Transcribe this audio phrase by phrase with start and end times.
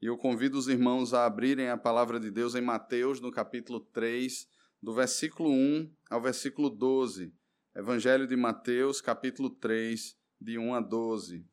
[0.00, 3.80] E eu convido os irmãos a abrirem a palavra de Deus em Mateus, no capítulo
[3.80, 4.48] 3,
[4.80, 7.34] do versículo 1 ao versículo 12.
[7.74, 11.44] Evangelho de Mateus, capítulo 3, de 1 a 12.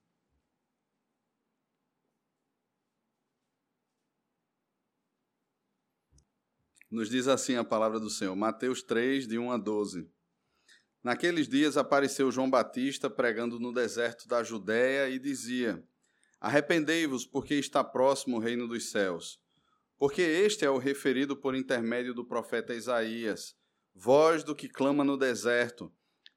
[6.91, 10.07] Nos diz assim a palavra do Senhor, Mateus 3, de 1 a 12.
[11.03, 15.83] Naqueles dias apareceu João Batista pregando no deserto da Judéia e dizia:
[16.45, 19.39] Arrependei-vos, porque está próximo o reino dos céus.
[19.97, 23.55] Porque este é o referido por intermédio do profeta Isaías:
[23.95, 25.91] Voz do que clama no deserto,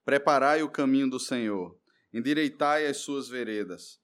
[0.06, 1.78] preparai o caminho do Senhor,
[2.10, 4.00] endireitai as suas veredas.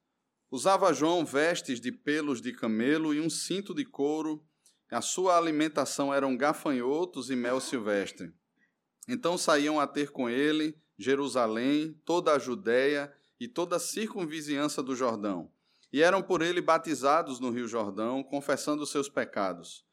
[0.50, 4.44] Usava João vestes de pelos de camelo e um cinto de couro.
[4.90, 8.30] A sua alimentação eram gafanhotos e mel silvestre.
[9.08, 14.94] Então saíam a ter com ele Jerusalém, toda a Judéia e toda a circunvizinhança do
[14.94, 15.50] Jordão
[15.94, 19.84] e eram por ele batizados no Rio Jordão, confessando seus pecados.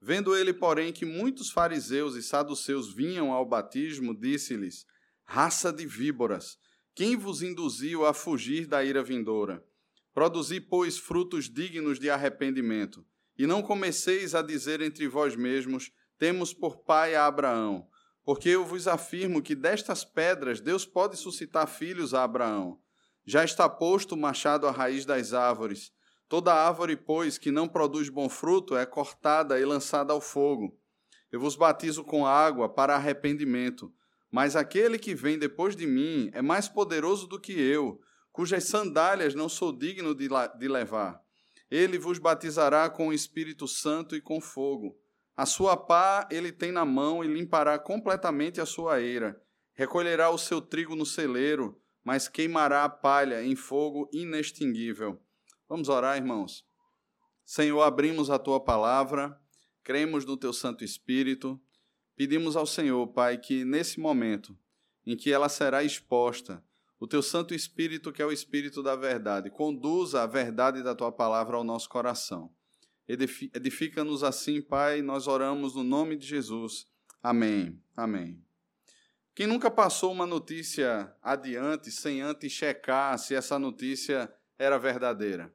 [0.00, 4.86] Vendo ele, porém, que muitos fariseus e saduceus vinham ao batismo, disse-lhes:
[5.24, 6.56] Raça de víboras,
[6.94, 9.60] quem vos induziu a fugir da ira vindoura?
[10.14, 13.04] Produzi, pois, frutos dignos de arrependimento,
[13.36, 17.88] e não comeceis a dizer entre vós mesmos: Temos por pai a Abraão,
[18.22, 22.80] porque eu vos afirmo que destas pedras Deus pode suscitar filhos a Abraão.
[23.30, 25.92] Já está posto o machado à raiz das árvores.
[26.30, 30.74] Toda árvore, pois, que não produz bom fruto é cortada e lançada ao fogo.
[31.30, 33.92] Eu vos batizo com água para arrependimento,
[34.30, 38.00] mas aquele que vem depois de mim é mais poderoso do que eu,
[38.32, 40.26] cujas sandálias não sou digno de,
[40.58, 41.20] de levar.
[41.70, 44.96] Ele vos batizará com o Espírito Santo e com fogo.
[45.36, 49.38] A sua pá ele tem na mão e limpará completamente a sua eira.
[49.74, 55.20] Recolherá o seu trigo no celeiro mas queimará a palha em fogo inextinguível.
[55.68, 56.66] Vamos orar, irmãos.
[57.44, 59.38] Senhor, abrimos a tua palavra,
[59.84, 61.60] cremos no teu Santo Espírito,
[62.16, 64.58] pedimos ao Senhor, Pai, que nesse momento
[65.04, 66.64] em que ela será exposta,
[66.98, 71.12] o teu Santo Espírito, que é o Espírito da verdade, conduza a verdade da tua
[71.12, 72.50] palavra ao nosso coração.
[73.06, 76.86] Edifica-nos assim, Pai, nós oramos no nome de Jesus.
[77.22, 77.78] Amém.
[77.94, 78.47] Amém.
[79.38, 84.28] Quem nunca passou uma notícia adiante sem antes checar se essa notícia
[84.58, 85.54] era verdadeira?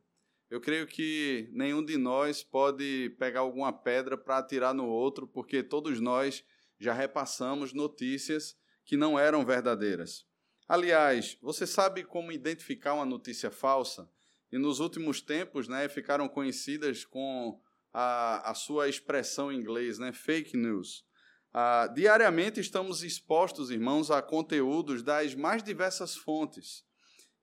[0.50, 5.62] Eu creio que nenhum de nós pode pegar alguma pedra para atirar no outro, porque
[5.62, 6.46] todos nós
[6.80, 10.26] já repassamos notícias que não eram verdadeiras.
[10.66, 14.10] Aliás, você sabe como identificar uma notícia falsa?
[14.50, 17.60] E nos últimos tempos, né, ficaram conhecidas com
[17.92, 21.04] a, a sua expressão em inglês, né, fake news.
[21.53, 26.84] Ah, diariamente estamos expostos, irmãos, a conteúdos das mais diversas fontes.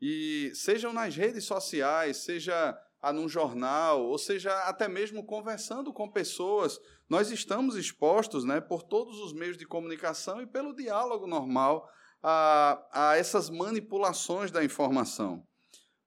[0.02, 6.10] E sejam nas redes sociais, seja ah, num jornal, ou seja até mesmo conversando com
[6.10, 11.88] pessoas, nós estamos expostos né, por todos os meios de comunicação e pelo diálogo normal
[12.20, 15.46] a, a essas manipulações da informação.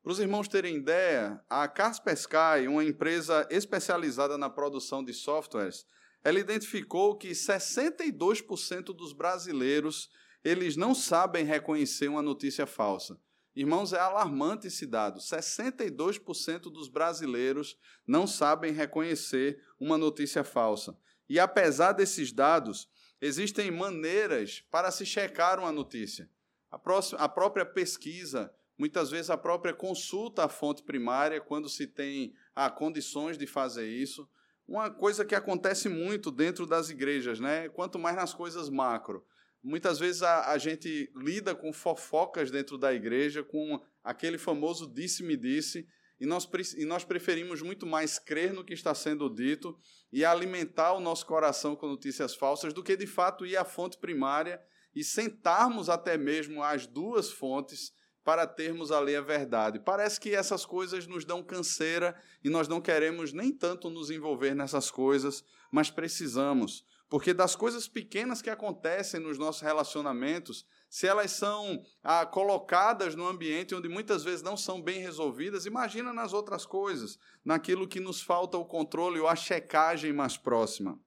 [0.04, 5.86] Para os irmãos terem ideia, a Kaspersky, uma empresa especializada na produção de softwares,
[6.24, 10.10] ela identificou que 62% dos brasileiros
[10.44, 13.20] eles não sabem reconhecer uma notícia falsa.
[13.56, 15.20] Irmãos, é alarmante esse dado.
[15.20, 20.98] 62% dos brasileiros não sabem reconhecer uma notícia falsa.
[21.30, 22.90] E apesar desses dados,
[23.22, 26.30] existem maneiras para se checar uma notícia.
[26.70, 31.86] A, próxima, a própria pesquisa, muitas vezes a própria consulta à fonte primária, quando se
[31.86, 34.28] tem ah, condições de fazer isso,
[34.68, 37.70] uma coisa que acontece muito dentro das igrejas, né?
[37.70, 39.26] Quanto mais nas coisas macro.
[39.62, 45.38] Muitas vezes a, a gente lida com fofocas dentro da igreja, com aquele famoso disse-me
[45.38, 45.88] disse,
[46.20, 46.48] e nós,
[46.78, 49.78] e nós preferimos muito mais crer no que está sendo dito
[50.12, 53.98] e alimentar o nosso coração com notícias falsas do que de fato ir à fonte
[53.98, 54.62] primária
[54.96, 57.92] e sentarmos até mesmo as duas fontes
[58.24, 59.80] para termos ali a verdade.
[59.80, 64.56] Parece que essas coisas nos dão canseira e nós não queremos nem tanto nos envolver
[64.56, 66.86] nessas coisas, mas precisamos.
[67.10, 73.28] Porque das coisas pequenas que acontecem nos nossos relacionamentos, se elas são ah, colocadas no
[73.28, 78.22] ambiente onde muitas vezes não são bem resolvidas, imagina nas outras coisas, naquilo que nos
[78.22, 81.00] falta o controle ou a checagem mais próxima.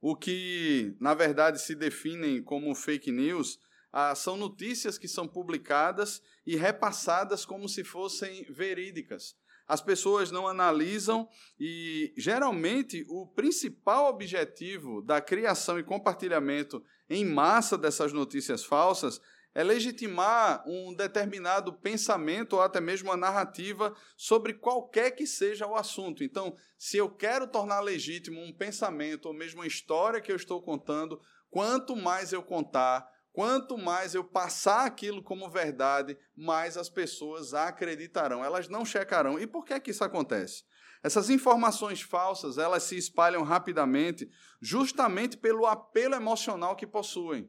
[0.00, 3.60] O que, na verdade, se definem como fake news
[3.92, 9.34] ah, são notícias que são publicadas e repassadas como se fossem verídicas.
[9.66, 11.28] As pessoas não analisam
[11.58, 19.20] e, geralmente, o principal objetivo da criação e compartilhamento em massa dessas notícias falsas
[19.54, 25.74] é legitimar um determinado pensamento ou até mesmo uma narrativa sobre qualquer que seja o
[25.74, 26.22] assunto.
[26.22, 30.62] Então, se eu quero tornar legítimo um pensamento ou mesmo uma história que eu estou
[30.62, 31.20] contando,
[31.50, 38.44] quanto mais eu contar, quanto mais eu passar aquilo como verdade, mais as pessoas acreditarão.
[38.44, 39.38] Elas não checarão.
[39.38, 40.64] E por que é que isso acontece?
[41.02, 44.28] Essas informações falsas, elas se espalham rapidamente,
[44.60, 47.48] justamente pelo apelo emocional que possuem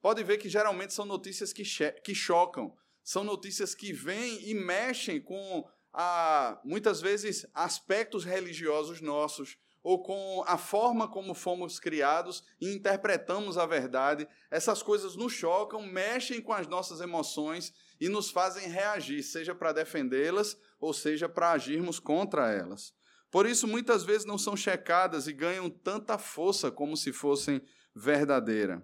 [0.00, 1.62] pode ver que geralmente são notícias que,
[2.02, 9.58] que chocam, são notícias que vêm e mexem com, a, muitas vezes, aspectos religiosos nossos,
[9.82, 14.28] ou com a forma como fomos criados e interpretamos a verdade.
[14.50, 19.72] Essas coisas nos chocam, mexem com as nossas emoções e nos fazem reagir, seja para
[19.72, 22.94] defendê-las ou seja para agirmos contra elas.
[23.30, 27.62] Por isso, muitas vezes não são checadas e ganham tanta força como se fossem
[27.94, 28.82] verdadeiras.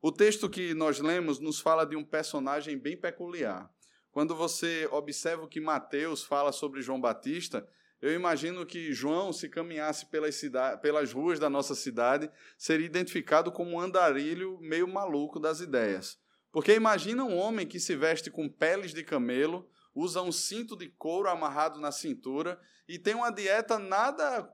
[0.00, 3.70] O texto que nós lemos nos fala de um personagem bem peculiar.
[4.10, 7.66] Quando você observa o que Mateus fala sobre João Batista,
[8.00, 13.52] eu imagino que João, se caminhasse pelas, cidade, pelas ruas da nossa cidade, seria identificado
[13.52, 16.18] como um andarilho meio maluco das ideias.
[16.50, 20.88] Porque imagina um homem que se veste com peles de camelo, usa um cinto de
[20.88, 24.48] couro amarrado na cintura e tem uma dieta nada,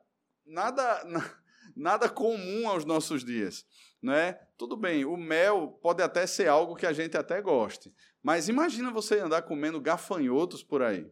[0.44, 1.04] nada,
[1.76, 3.64] nada comum aos nossos dias
[4.06, 4.38] né?
[4.56, 8.90] Tudo bem, o mel pode até ser algo que a gente até goste, mas imagina
[8.90, 11.10] você andar comendo gafanhotos por aí.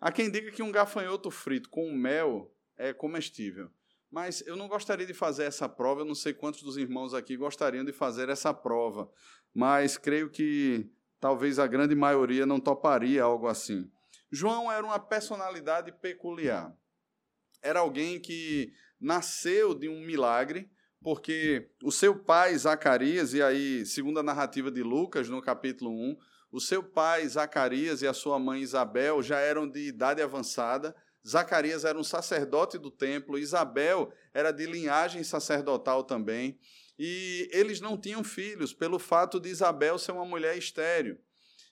[0.00, 3.70] Há quem diga que um gafanhoto frito com mel é comestível.
[4.10, 7.36] Mas eu não gostaria de fazer essa prova, eu não sei quantos dos irmãos aqui
[7.36, 9.10] gostariam de fazer essa prova,
[9.54, 13.90] mas creio que talvez a grande maioria não toparia algo assim.
[14.32, 16.74] João era uma personalidade peculiar.
[17.62, 20.70] Era alguém que nasceu de um milagre,
[21.02, 26.16] porque o seu pai Zacarias, e aí, segundo a narrativa de Lucas, no capítulo 1,
[26.52, 30.94] o seu pai Zacarias e a sua mãe Isabel já eram de idade avançada.
[31.26, 36.58] Zacarias era um sacerdote do templo, Isabel era de linhagem sacerdotal também,
[36.98, 41.18] e eles não tinham filhos, pelo fato de Isabel ser uma mulher estéril.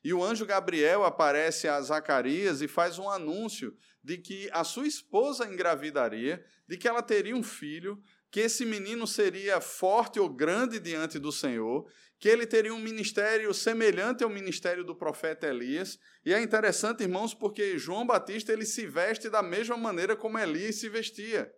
[0.05, 4.87] E o anjo Gabriel aparece a Zacarias e faz um anúncio de que a sua
[4.87, 10.79] esposa engravidaria, de que ela teria um filho, que esse menino seria forte ou grande
[10.79, 15.99] diante do Senhor, que ele teria um ministério semelhante ao ministério do profeta Elias.
[16.25, 20.77] E é interessante, irmãos, porque João Batista ele se veste da mesma maneira como Elias
[20.77, 21.53] se vestia.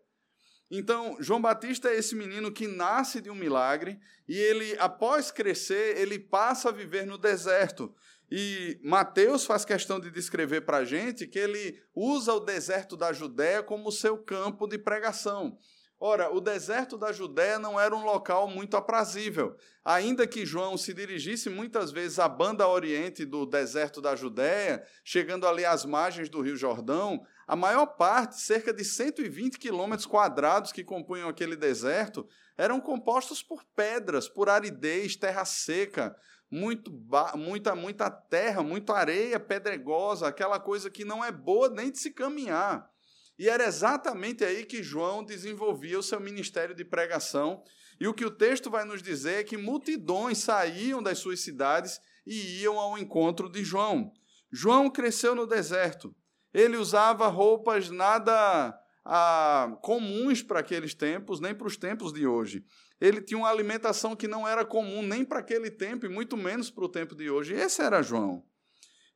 [0.70, 3.98] Então, João Batista é esse menino que nasce de um milagre
[4.28, 7.92] e ele, após crescer, ele passa a viver no deserto.
[8.30, 13.12] E Mateus faz questão de descrever para a gente que ele usa o deserto da
[13.12, 15.58] Judéia como seu campo de pregação.
[16.02, 19.54] Ora, o deserto da Judéia não era um local muito aprazível.
[19.84, 25.46] Ainda que João se dirigisse muitas vezes à banda oriente do deserto da Judéia, chegando
[25.46, 30.82] ali às margens do Rio Jordão, a maior parte, cerca de 120 quilômetros quadrados que
[30.82, 32.26] compunham aquele deserto,
[32.56, 36.16] eram compostos por pedras, por aridez, terra seca,
[36.50, 36.90] muito
[37.36, 42.10] muita, muita terra, muita areia pedregosa, aquela coisa que não é boa nem de se
[42.10, 42.90] caminhar.
[43.40, 47.64] E era exatamente aí que João desenvolvia o seu ministério de pregação.
[47.98, 51.98] E o que o texto vai nos dizer é que multidões saíam das suas cidades
[52.26, 54.12] e iam ao encontro de João.
[54.52, 56.14] João cresceu no deserto.
[56.52, 62.62] Ele usava roupas nada ah, comuns para aqueles tempos, nem para os tempos de hoje.
[63.00, 66.70] Ele tinha uma alimentação que não era comum nem para aquele tempo, e muito menos
[66.70, 67.54] para o tempo de hoje.
[67.54, 68.44] Esse era João.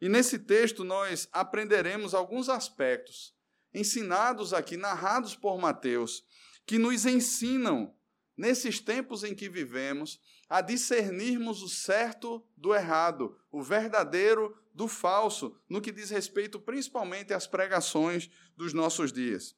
[0.00, 3.33] E nesse texto nós aprenderemos alguns aspectos
[3.74, 6.24] ensinados aqui, narrados por Mateus,
[6.64, 7.94] que nos ensinam,
[8.36, 15.56] nesses tempos em que vivemos, a discernirmos o certo do errado, o verdadeiro do falso,
[15.68, 19.56] no que diz respeito principalmente às pregações dos nossos dias.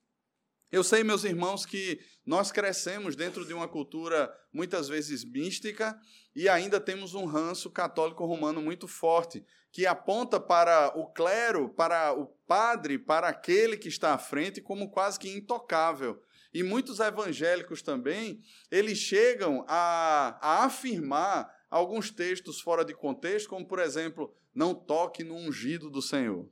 [0.71, 5.97] Eu sei, meus irmãos, que nós crescemos dentro de uma cultura muitas vezes mística
[6.35, 12.13] e ainda temos um ranço católico romano muito forte, que aponta para o clero, para
[12.13, 16.21] o padre, para aquele que está à frente, como quase que intocável.
[16.53, 23.67] E muitos evangélicos também, eles chegam a, a afirmar alguns textos fora de contexto, como,
[23.67, 26.49] por exemplo, não toque no ungido do Senhor.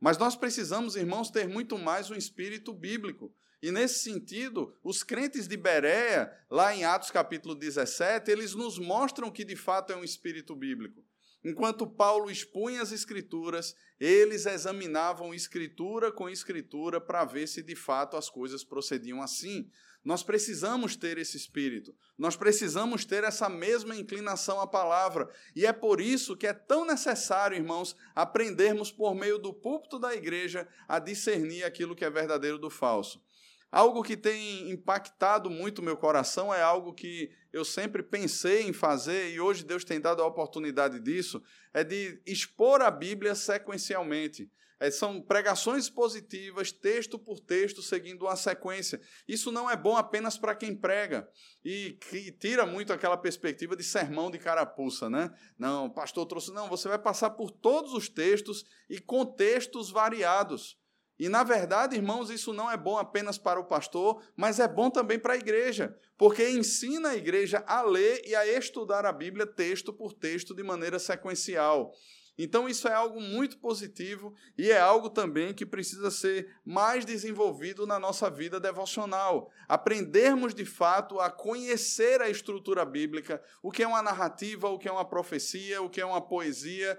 [0.00, 3.34] Mas nós precisamos, irmãos, ter muito mais um espírito bíblico.
[3.62, 9.30] E nesse sentido, os crentes de Berea, lá em Atos capítulo 17, eles nos mostram
[9.30, 11.02] que de fato é um espírito bíblico.
[11.42, 18.16] Enquanto Paulo expunha as Escrituras, eles examinavam Escritura com Escritura para ver se de fato
[18.16, 19.70] as coisas procediam assim.
[20.04, 25.72] Nós precisamos ter esse espírito, nós precisamos ter essa mesma inclinação à palavra, e é
[25.72, 31.00] por isso que é tão necessário, irmãos, aprendermos por meio do púlpito da igreja a
[31.00, 33.20] discernir aquilo que é verdadeiro do falso.
[33.76, 39.30] Algo que tem impactado muito meu coração é algo que eu sempre pensei em fazer
[39.30, 41.42] e hoje Deus tem dado a oportunidade disso,
[41.74, 44.50] é de expor a Bíblia sequencialmente.
[44.80, 48.98] É, são pregações positivas, texto por texto, seguindo uma sequência.
[49.28, 51.28] Isso não é bom apenas para quem prega
[51.62, 55.30] e que tira muito aquela perspectiva de sermão de carapuça, né?
[55.58, 56.50] Não, pastor trouxe.
[56.50, 60.78] Não, você vai passar por todos os textos e contextos variados.
[61.18, 64.90] E, na verdade, irmãos, isso não é bom apenas para o pastor, mas é bom
[64.90, 69.46] também para a igreja, porque ensina a igreja a ler e a estudar a Bíblia
[69.46, 71.92] texto por texto de maneira sequencial.
[72.38, 77.86] Então, isso é algo muito positivo e é algo também que precisa ser mais desenvolvido
[77.86, 79.50] na nossa vida devocional.
[79.66, 84.88] Aprendermos de fato a conhecer a estrutura bíblica, o que é uma narrativa, o que
[84.88, 86.98] é uma profecia, o que é uma poesia,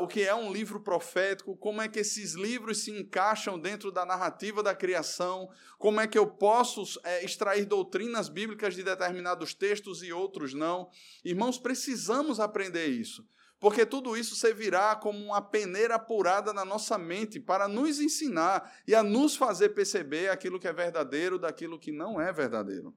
[0.00, 4.04] o que é um livro profético, como é que esses livros se encaixam dentro da
[4.04, 10.02] narrativa da criação, como é que eu posso é, extrair doutrinas bíblicas de determinados textos
[10.02, 10.88] e outros não.
[11.24, 13.26] Irmãos, precisamos aprender isso
[13.58, 18.94] porque tudo isso servirá como uma peneira apurada na nossa mente para nos ensinar e
[18.94, 22.96] a nos fazer perceber aquilo que é verdadeiro daquilo que não é verdadeiro.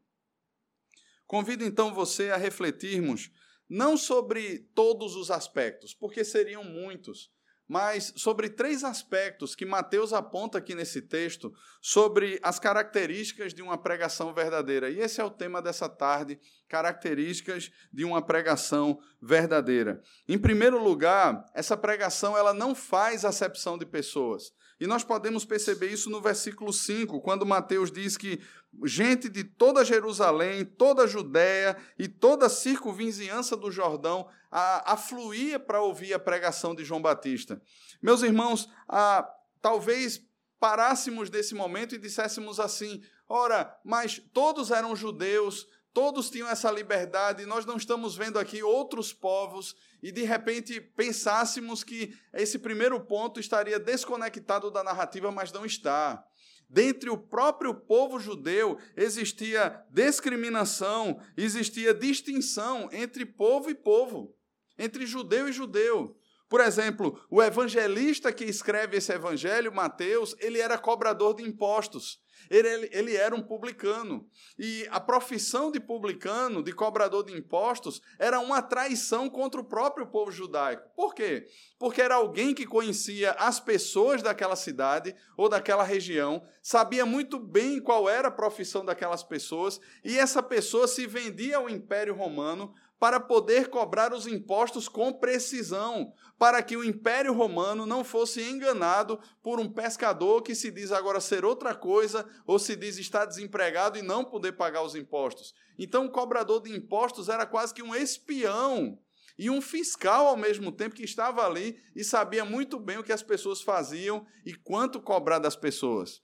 [1.26, 3.32] Convido então você a refletirmos
[3.70, 7.32] não sobre todos os aspectos, porque seriam muitos,
[7.70, 13.78] mas sobre três aspectos que Mateus aponta aqui nesse texto sobre as características de uma
[13.78, 14.90] pregação verdadeira.
[14.90, 20.02] E esse é o tema dessa tarde, características de uma pregação verdadeira.
[20.28, 24.52] Em primeiro lugar, essa pregação ela não faz acepção de pessoas.
[24.80, 28.40] E nós podemos perceber isso no versículo 5, quando Mateus diz que
[28.86, 36.14] gente de toda Jerusalém, toda Judéia e toda a circunvizinhança do Jordão afluía para ouvir
[36.14, 37.62] a pregação de João Batista.
[38.02, 39.30] Meus irmãos, a,
[39.62, 40.26] talvez
[40.60, 47.46] parássemos desse momento e disséssemos assim: ora, mas todos eram judeus, todos tinham essa liberdade,
[47.46, 53.40] nós não estamos vendo aqui outros povos e de repente pensássemos que esse primeiro ponto
[53.40, 56.24] estaria desconectado da narrativa, mas não está.
[56.70, 64.36] Dentre o próprio povo judeu existia discriminação, existia distinção entre povo e povo,
[64.78, 66.16] entre judeu e judeu.
[66.48, 72.20] Por exemplo, o evangelista que escreve esse evangelho, Mateus, ele era cobrador de impostos.
[72.50, 74.28] Ele, ele, era um publicano.
[74.58, 80.08] E a profissão de publicano, de cobrador de impostos, era uma traição contra o próprio
[80.08, 80.90] povo judaico.
[80.96, 81.48] Por quê?
[81.78, 87.82] Porque era alguém que conhecia as pessoas daquela cidade ou daquela região, sabia muito bem
[87.82, 93.20] qual era a profissão daquelas pessoas, e essa pessoa se vendia ao Império Romano para
[93.20, 99.60] poder cobrar os impostos com precisão, para que o Império Romano não fosse enganado por
[99.60, 104.02] um pescador que se diz agora ser outra coisa ou se diz estar desempregado e
[104.02, 105.54] não poder pagar os impostos.
[105.78, 109.00] Então, o cobrador de impostos era quase que um espião
[109.38, 113.14] e um fiscal ao mesmo tempo que estava ali e sabia muito bem o que
[113.14, 116.22] as pessoas faziam e quanto cobrar das pessoas.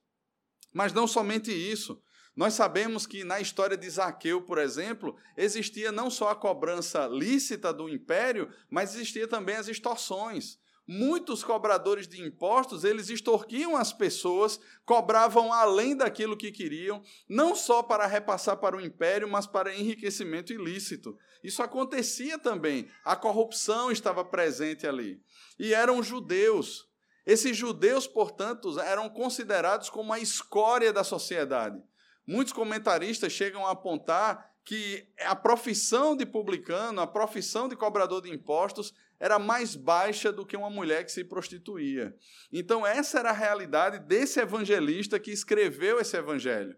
[0.73, 2.01] Mas não somente isso.
[2.35, 7.71] Nós sabemos que na história de Zaqueu, por exemplo, existia não só a cobrança lícita
[7.71, 10.59] do império, mas existia também as extorsões.
[10.87, 17.81] Muitos cobradores de impostos, eles extorquiam as pessoas, cobravam além daquilo que queriam, não só
[17.81, 21.17] para repassar para o império, mas para enriquecimento ilícito.
[21.43, 22.87] Isso acontecia também.
[23.03, 25.19] A corrupção estava presente ali.
[25.57, 26.87] E eram judeus.
[27.25, 31.81] Esses judeus, portanto, eram considerados como a escória da sociedade.
[32.27, 38.31] Muitos comentaristas chegam a apontar que a profissão de publicano, a profissão de cobrador de
[38.31, 42.15] impostos, era mais baixa do que uma mulher que se prostituía.
[42.51, 46.75] Então, essa era a realidade desse evangelista que escreveu esse evangelho.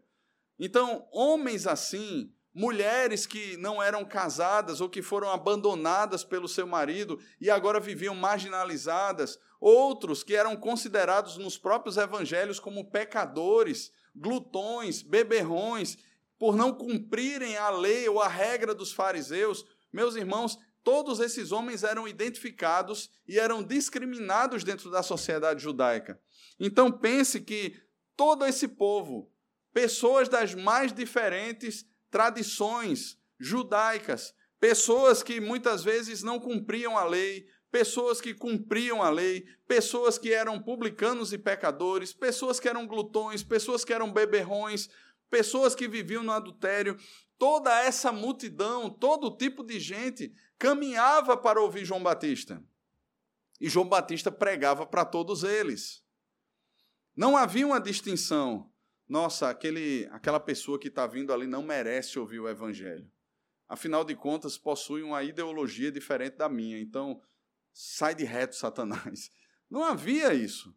[0.59, 7.19] Então, homens assim, mulheres que não eram casadas ou que foram abandonadas pelo seu marido
[7.39, 15.97] e agora viviam marginalizadas, outros que eram considerados nos próprios evangelhos como pecadores, glutões, beberrões,
[16.37, 21.83] por não cumprirem a lei ou a regra dos fariseus, meus irmãos, todos esses homens
[21.83, 26.19] eram identificados e eram discriminados dentro da sociedade judaica.
[26.59, 27.75] Então pense que
[28.15, 29.31] todo esse povo,
[29.73, 37.47] pessoas das mais diferentes tradições judaicas, pessoas que muitas vezes não cumpriam a lei,
[37.77, 43.43] pessoas que cumpriam a lei, pessoas que eram publicanos e pecadores, pessoas que eram glutões,
[43.43, 44.89] pessoas que eram beberrões,
[45.29, 46.97] pessoas que viviam no adultério.
[47.37, 52.63] Toda essa multidão, todo tipo de gente caminhava para ouvir João Batista.
[53.61, 56.03] E João Batista pregava para todos eles.
[57.15, 58.71] Não havia uma distinção.
[59.07, 63.07] Nossa, aquele, aquela pessoa que está vindo ali não merece ouvir o evangelho
[63.67, 66.79] afinal de contas, possui uma ideologia diferente da minha.
[66.79, 67.21] Então,
[67.77, 69.29] sai de reto, Satanás.
[69.69, 70.75] Não havia isso.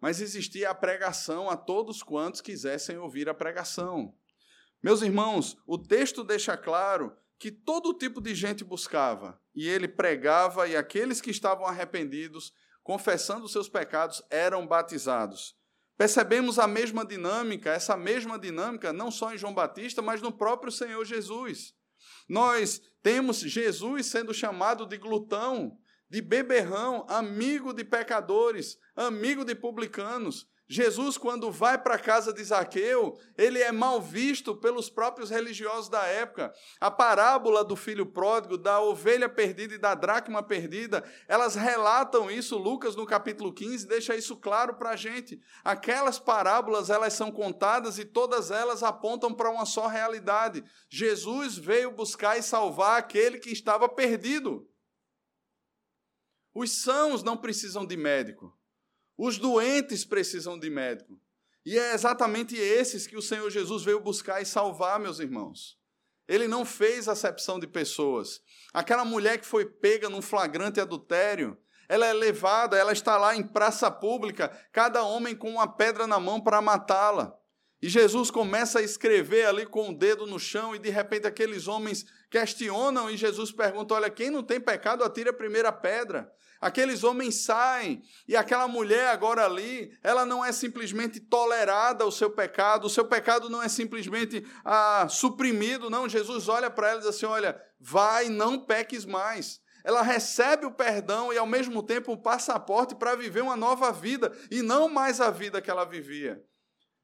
[0.00, 4.14] Mas existia a pregação a todos quantos quisessem ouvir a pregação.
[4.80, 10.68] Meus irmãos, o texto deixa claro que todo tipo de gente buscava, e ele pregava,
[10.68, 12.52] e aqueles que estavam arrependidos,
[12.84, 15.56] confessando seus pecados, eram batizados.
[15.96, 20.70] Percebemos a mesma dinâmica, essa mesma dinâmica, não só em João Batista, mas no próprio
[20.70, 21.74] Senhor Jesus.
[22.28, 25.78] Nós temos Jesus sendo chamado de glutão,
[26.10, 30.46] de beberrão, amigo de pecadores, amigo de publicanos.
[30.70, 35.88] Jesus, quando vai para a casa de Zaqueu, ele é mal visto pelos próprios religiosos
[35.88, 36.52] da época.
[36.78, 42.58] A parábola do filho pródigo, da ovelha perdida e da dracma perdida, elas relatam isso,
[42.58, 45.40] Lucas no capítulo 15 deixa isso claro para a gente.
[45.64, 50.62] Aquelas parábolas, elas são contadas e todas elas apontam para uma só realidade.
[50.90, 54.68] Jesus veio buscar e salvar aquele que estava perdido.
[56.54, 58.57] Os sãos não precisam de médico.
[59.18, 61.20] Os doentes precisam de médico.
[61.66, 65.76] E é exatamente esses que o Senhor Jesus veio buscar e salvar, meus irmãos.
[66.28, 68.40] Ele não fez acepção de pessoas.
[68.72, 71.58] Aquela mulher que foi pega num flagrante adultério,
[71.88, 76.20] ela é levada, ela está lá em praça pública, cada homem com uma pedra na
[76.20, 77.36] mão para matá-la.
[77.82, 81.66] E Jesus começa a escrever ali com o dedo no chão, e de repente aqueles
[81.66, 86.30] homens questionam, e Jesus pergunta: Olha, quem não tem pecado, atire a primeira pedra.
[86.60, 92.30] Aqueles homens saem e aquela mulher agora ali, ela não é simplesmente tolerada o seu
[92.30, 96.08] pecado, o seu pecado não é simplesmente ah, suprimido, não.
[96.08, 99.60] Jesus olha para ela e diz assim: Olha, vai, não peques mais.
[99.84, 104.32] Ela recebe o perdão e ao mesmo tempo o passaporte para viver uma nova vida
[104.50, 106.42] e não mais a vida que ela vivia.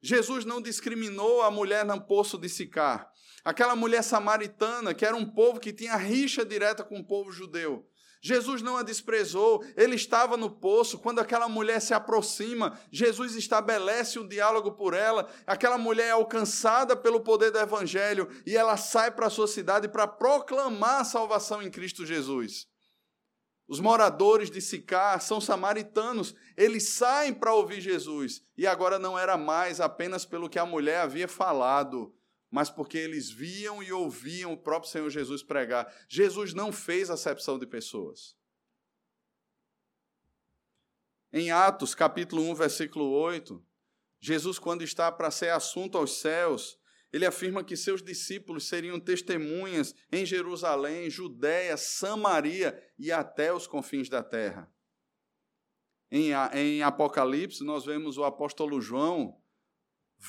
[0.01, 3.09] Jesus não discriminou a mulher no poço de Sicar.
[3.43, 7.87] Aquela mulher samaritana, que era um povo que tinha rixa direta com o povo judeu.
[8.25, 10.97] Jesus não a desprezou, ele estava no poço.
[10.97, 15.29] Quando aquela mulher se aproxima, Jesus estabelece um diálogo por ela.
[15.45, 19.87] Aquela mulher é alcançada pelo poder do Evangelho e ela sai para a sua cidade
[19.87, 22.65] para proclamar a salvação em Cristo Jesus.
[23.67, 29.37] Os moradores de Sicar são samaritanos, eles saem para ouvir Jesus e agora não era
[29.37, 32.11] mais apenas pelo que a mulher havia falado,
[32.49, 35.93] mas porque eles viam e ouviam o próprio Senhor Jesus pregar.
[36.07, 38.35] Jesus não fez acepção de pessoas.
[41.31, 43.61] Em Atos, capítulo 1, versículo 8,
[44.21, 46.79] Jesus, quando está para ser assunto aos céus,
[47.11, 54.09] ele afirma que seus discípulos seriam testemunhas em Jerusalém, Judéia, Samaria e até os confins
[54.09, 54.71] da terra.
[56.11, 59.41] Em, em Apocalipse, nós vemos o apóstolo João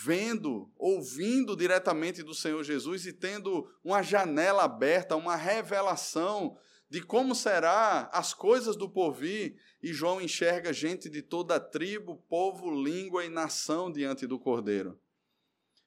[0.04, 6.56] vendo, ouvindo diretamente do Senhor Jesus e tendo uma janela aberta, uma revelação
[6.88, 12.70] de como será as coisas do porvir, e João enxerga gente de toda tribo, povo,
[12.70, 14.98] língua e nação diante do Cordeiro.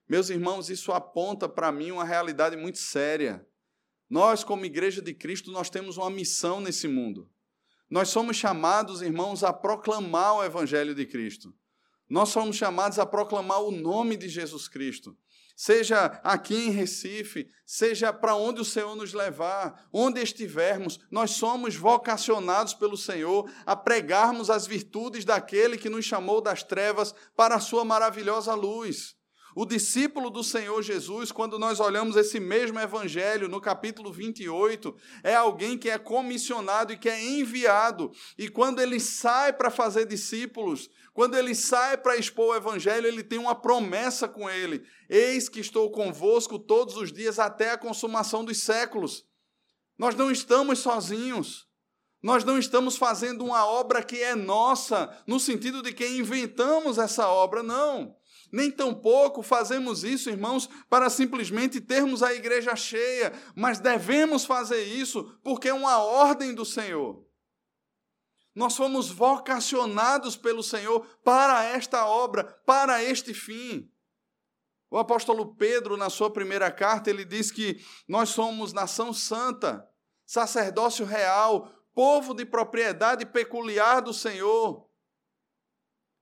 [0.08, 3.46] Meus irmãos, isso aponta para mim uma realidade muito séria.
[4.10, 7.30] Nós, como igreja de Cristo, nós temos uma missão nesse mundo.
[7.90, 11.54] Nós somos chamados, irmãos, a proclamar o evangelho de Cristo.
[12.10, 15.16] Nós somos chamados a proclamar o nome de Jesus Cristo.
[15.56, 21.76] Seja aqui em Recife, seja para onde o Senhor nos levar, onde estivermos, nós somos
[21.76, 27.60] vocacionados pelo Senhor a pregarmos as virtudes daquele que nos chamou das trevas para a
[27.60, 29.19] sua maravilhosa luz.
[29.62, 35.36] O discípulo do Senhor Jesus, quando nós olhamos esse mesmo evangelho no capítulo 28, é
[35.36, 38.10] alguém que é comissionado e que é enviado.
[38.38, 43.22] E quando ele sai para fazer discípulos, quando ele sai para expor o evangelho, ele
[43.22, 48.46] tem uma promessa com ele: Eis que estou convosco todos os dias até a consumação
[48.46, 49.26] dos séculos.
[49.98, 51.68] Nós não estamos sozinhos.
[52.24, 57.28] Nós não estamos fazendo uma obra que é nossa, no sentido de que inventamos essa
[57.28, 58.19] obra, não.
[58.52, 65.38] Nem tampouco fazemos isso, irmãos, para simplesmente termos a igreja cheia, mas devemos fazer isso
[65.44, 67.24] porque é uma ordem do Senhor.
[68.56, 73.90] Nós fomos vocacionados pelo Senhor para esta obra, para este fim.
[74.92, 79.88] O apóstolo Pedro, na sua primeira carta, ele diz que nós somos nação santa,
[80.26, 84.89] sacerdócio real, povo de propriedade peculiar do Senhor,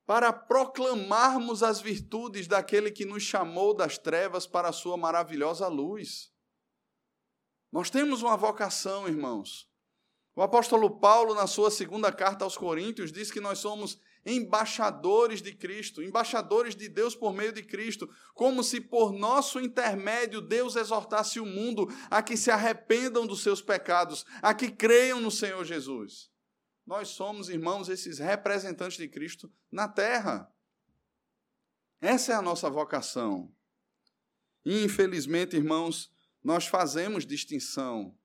[0.08, 6.32] para proclamarmos as virtudes daquele que nos chamou das trevas para a sua maravilhosa luz.
[7.70, 9.70] Nós temos uma vocação, irmãos.
[10.34, 15.54] O apóstolo Paulo, na sua segunda carta aos Coríntios, diz que nós somos embaixadores de
[15.54, 21.38] Cristo, embaixadores de Deus por meio de Cristo, como se por nosso intermédio Deus exortasse
[21.40, 26.32] o mundo a que se arrependam dos seus pecados, a que creiam no Senhor Jesus.
[26.88, 30.52] Nós somos, irmãos, esses representantes de Cristo na terra.
[32.02, 33.54] Essa é a nossa vocação.
[34.66, 36.12] E, infelizmente, irmãos,
[36.44, 38.18] nós fazemos distinção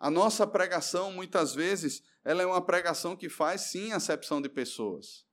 [0.00, 5.26] a nossa pregação, muitas vezes, ela é uma pregação que faz, sim, acepção de pessoas.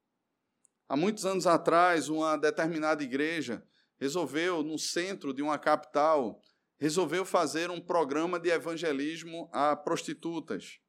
[0.90, 3.64] Há muitos anos atrás, uma determinada igreja
[3.98, 6.42] resolveu, no centro de uma capital,
[6.80, 10.80] resolveu fazer um programa de evangelismo a prostitutas.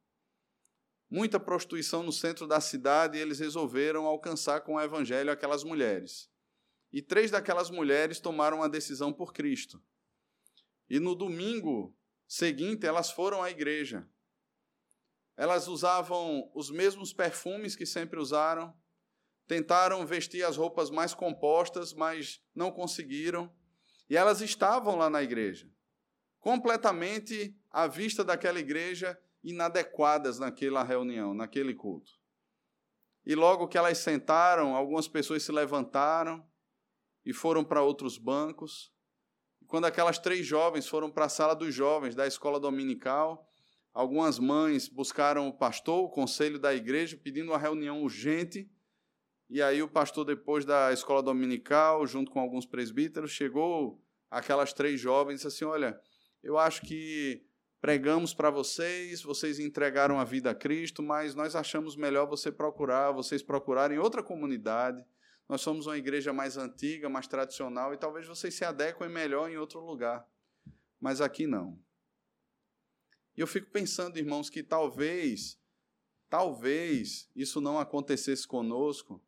[1.08, 6.28] Muita prostituição no centro da cidade e eles resolveram alcançar com o evangelho aquelas mulheres.
[6.92, 9.82] E três daquelas mulheres tomaram a decisão por Cristo.
[10.88, 14.08] E no domingo seguinte, elas foram à igreja.
[15.36, 18.74] Elas usavam os mesmos perfumes que sempre usaram,
[19.46, 23.52] tentaram vestir as roupas mais compostas, mas não conseguiram.
[24.08, 25.70] E elas estavam lá na igreja,
[26.40, 32.12] completamente à vista daquela igreja, inadequadas naquela reunião, naquele culto.
[33.24, 36.46] E logo que elas sentaram, algumas pessoas se levantaram
[37.24, 38.94] e foram para outros bancos
[39.66, 43.48] quando aquelas três jovens foram para a sala dos jovens da escola dominical,
[43.92, 48.70] algumas mães buscaram o pastor, o conselho da igreja, pedindo uma reunião urgente.
[49.48, 55.00] E aí o pastor, depois da escola dominical, junto com alguns presbíteros, chegou aquelas três
[55.00, 55.98] jovens e disse assim: Olha,
[56.42, 57.44] eu acho que
[57.86, 63.12] pregamos para vocês, vocês entregaram a vida a Cristo, mas nós achamos melhor você procurar,
[63.12, 65.04] vocês procurarem outra comunidade
[65.48, 69.56] nós somos uma igreja mais antiga, mais tradicional, e talvez vocês se adequem melhor em
[69.56, 70.26] outro lugar.
[71.00, 71.80] Mas aqui não.
[73.36, 75.56] E eu fico pensando, irmãos, que talvez,
[76.28, 79.22] talvez isso não acontecesse conosco,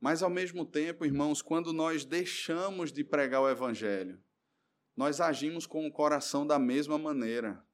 [0.00, 4.20] mas ao mesmo tempo, irmãos, quando nós deixamos de pregar o Evangelho,
[4.96, 7.64] nós agimos com o coração da mesma maneira.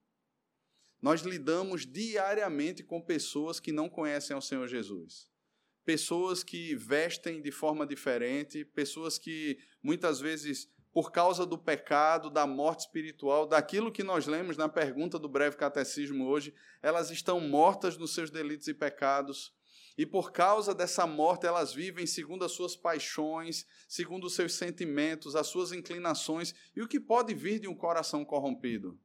[1.01, 5.29] Nós lidamos diariamente com pessoas que não conhecem ao Senhor Jesus
[5.89, 12.47] pessoas que vestem de forma diferente, pessoas que muitas vezes, por causa do pecado, da
[12.47, 17.97] morte espiritual, daquilo que nós lemos na pergunta do breve catecismo hoje, elas estão mortas
[17.97, 19.55] nos seus delitos e pecados.
[19.97, 25.35] E por causa dessa morte, elas vivem segundo as suas paixões, segundo os seus sentimentos,
[25.35, 29.01] as suas inclinações e o que pode vir de um coração corrompido.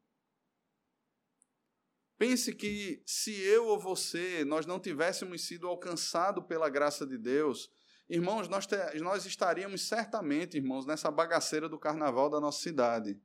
[2.25, 7.69] Pense que se eu ou você, nós não tivéssemos sido alcançados pela graça de Deus,
[8.07, 13.19] irmãos, nós, te, nós estaríamos certamente, irmãos, nessa bagaceira do carnaval da nossa cidade.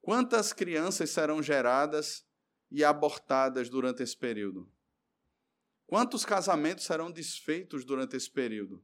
[0.00, 2.26] Quantas crianças serão geradas
[2.70, 4.66] e abortadas durante esse período?
[5.86, 8.82] Quantos casamentos serão desfeitos durante esse período?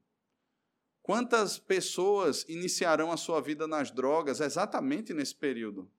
[1.01, 5.91] Quantas pessoas iniciarão a sua vida nas drogas exatamente nesse período?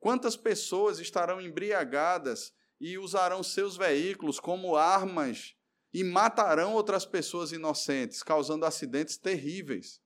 [0.00, 5.54] Quantas pessoas estarão embriagadas e usarão seus veículos como armas
[5.92, 10.00] e matarão outras pessoas inocentes, causando acidentes terríveis?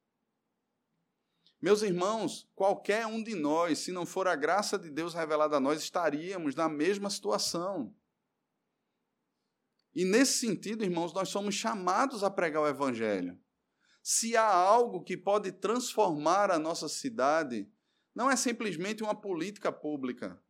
[1.62, 5.60] Meus irmãos, qualquer um de nós, se não for a graça de Deus revelada a
[5.60, 7.94] nós, estaríamos na mesma situação.
[9.94, 13.38] E nesse sentido, irmãos, nós somos chamados a pregar o Evangelho.
[14.02, 17.72] Se há algo que pode transformar a nossa cidade,
[18.14, 20.40] não é simplesmente uma política pública.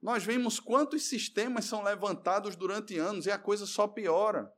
[0.00, 4.52] Nós vemos quantos sistemas são levantados durante anos e a coisa só piora.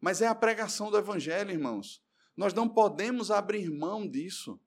[0.00, 2.02] Mas é a pregação do Evangelho, irmãos.
[2.36, 4.60] Nós não podemos abrir mão disso.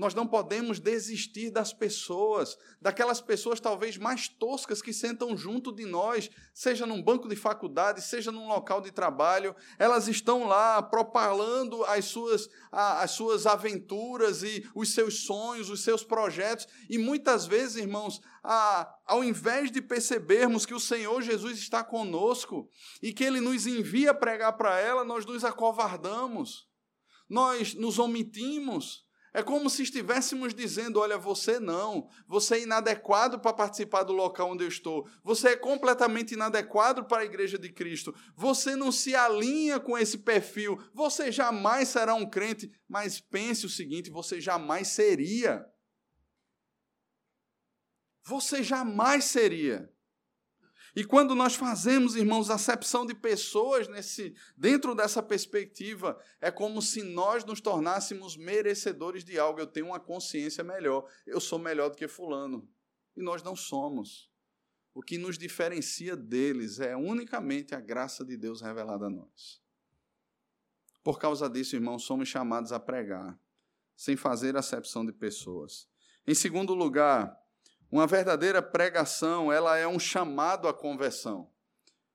[0.00, 5.84] Nós não podemos desistir das pessoas, daquelas pessoas talvez mais toscas que sentam junto de
[5.84, 9.54] nós, seja num banco de faculdade, seja num local de trabalho.
[9.78, 16.02] Elas estão lá propalando as suas, as suas aventuras e os seus sonhos, os seus
[16.02, 16.66] projetos.
[16.88, 18.22] E muitas vezes, irmãos,
[19.04, 22.70] ao invés de percebermos que o Senhor Jesus está conosco
[23.02, 26.66] e que Ele nos envia pregar para ela, nós nos acovardamos,
[27.28, 33.52] nós nos omitimos é como se estivéssemos dizendo: olha, você não, você é inadequado para
[33.52, 38.14] participar do local onde eu estou, você é completamente inadequado para a igreja de Cristo,
[38.34, 42.70] você não se alinha com esse perfil, você jamais será um crente.
[42.88, 45.64] Mas pense o seguinte: você jamais seria.
[48.24, 49.90] Você jamais seria.
[50.94, 57.02] E quando nós fazemos, irmãos, acepção de pessoas nesse dentro dessa perspectiva, é como se
[57.02, 59.60] nós nos tornássemos merecedores de algo.
[59.60, 62.68] Eu tenho uma consciência melhor, eu sou melhor do que fulano.
[63.16, 64.30] E nós não somos.
[64.92, 69.60] O que nos diferencia deles é unicamente a graça de Deus revelada a nós.
[71.02, 73.38] Por causa disso, irmãos, somos chamados a pregar,
[73.96, 75.88] sem fazer acepção de pessoas.
[76.26, 77.38] Em segundo lugar,
[77.90, 81.50] uma verdadeira pregação, ela é um chamado à conversão.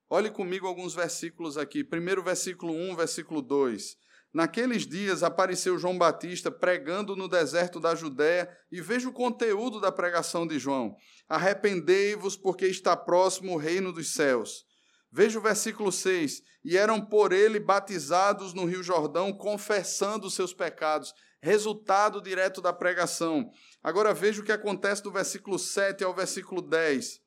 [0.09, 1.83] Olhe comigo alguns versículos aqui.
[1.83, 3.97] Primeiro versículo 1, versículo 2.
[4.33, 9.91] Naqueles dias apareceu João Batista pregando no deserto da Judéia, e veja o conteúdo da
[9.91, 10.95] pregação de João:
[11.27, 14.65] Arrependei-vos, porque está próximo o reino dos céus.
[15.11, 21.13] Veja o versículo 6: E eram por ele batizados no Rio Jordão, confessando seus pecados.
[21.45, 23.51] Resultado direto da pregação.
[23.83, 27.21] Agora veja o que acontece do versículo 7 ao versículo 10.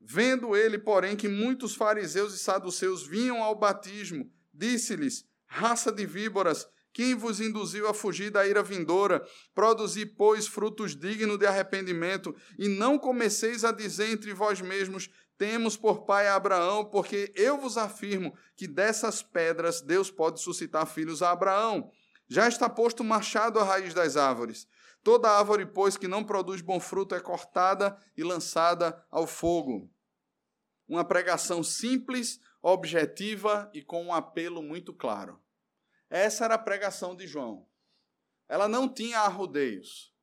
[0.00, 6.66] Vendo ele, porém, que muitos fariseus e saduceus vinham ao batismo, disse-lhes: Raça de víboras,
[6.92, 9.24] quem vos induziu a fugir da ira vindoura?
[9.54, 15.76] Produzi, pois, frutos dignos de arrependimento, e não comeceis a dizer entre vós mesmos: Temos
[15.76, 21.30] por pai Abraão, porque eu vos afirmo que dessas pedras Deus pode suscitar filhos a
[21.30, 21.88] Abraão.
[22.28, 24.68] Já está posto machado à raiz das árvores.
[25.02, 29.90] Toda árvore, pois, que não produz bom fruto é cortada e lançada ao fogo.
[30.86, 35.42] Uma pregação simples, objetiva e com um apelo muito claro.
[36.10, 37.66] Essa era a pregação de João.
[38.48, 40.14] Ela não tinha arrudeios.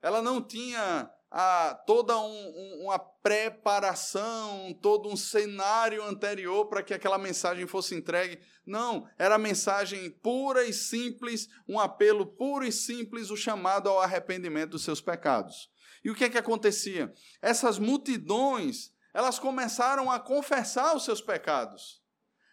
[0.00, 6.92] Ela não tinha a, toda um, um, uma preparação, todo um cenário anterior para que
[6.92, 8.38] aquela mensagem fosse entregue.
[8.66, 14.72] Não, era mensagem pura e simples, um apelo puro e simples, o chamado ao arrependimento
[14.72, 15.70] dos seus pecados.
[16.04, 17.10] E o que é que acontecia?
[17.40, 22.01] Essas multidões, elas começaram a confessar os seus pecados.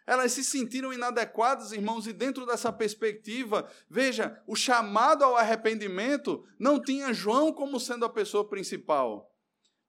[0.10, 6.82] Elas se sentiram inadequadas, irmãos, e dentro dessa perspectiva, veja, o chamado ao arrependimento não
[6.82, 9.32] tinha João como sendo a pessoa principal.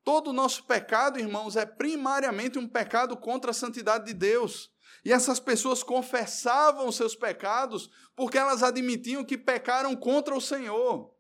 [0.05, 4.71] Todo o nosso pecado, irmãos, é primariamente um pecado contra a santidade de Deus.
[5.03, 11.15] E essas pessoas confessavam seus pecados porque elas admitiam que pecaram contra o Senhor.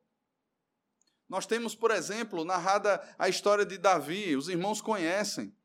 [1.27, 5.57] Nós temos, por exemplo, narrada a história de Davi, os irmãos conhecem.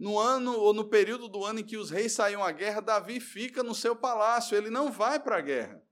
[0.00, 3.20] No ano ou no período do ano em que os reis saíam à guerra, Davi
[3.20, 5.82] fica no seu palácio, ele não vai para a guerra.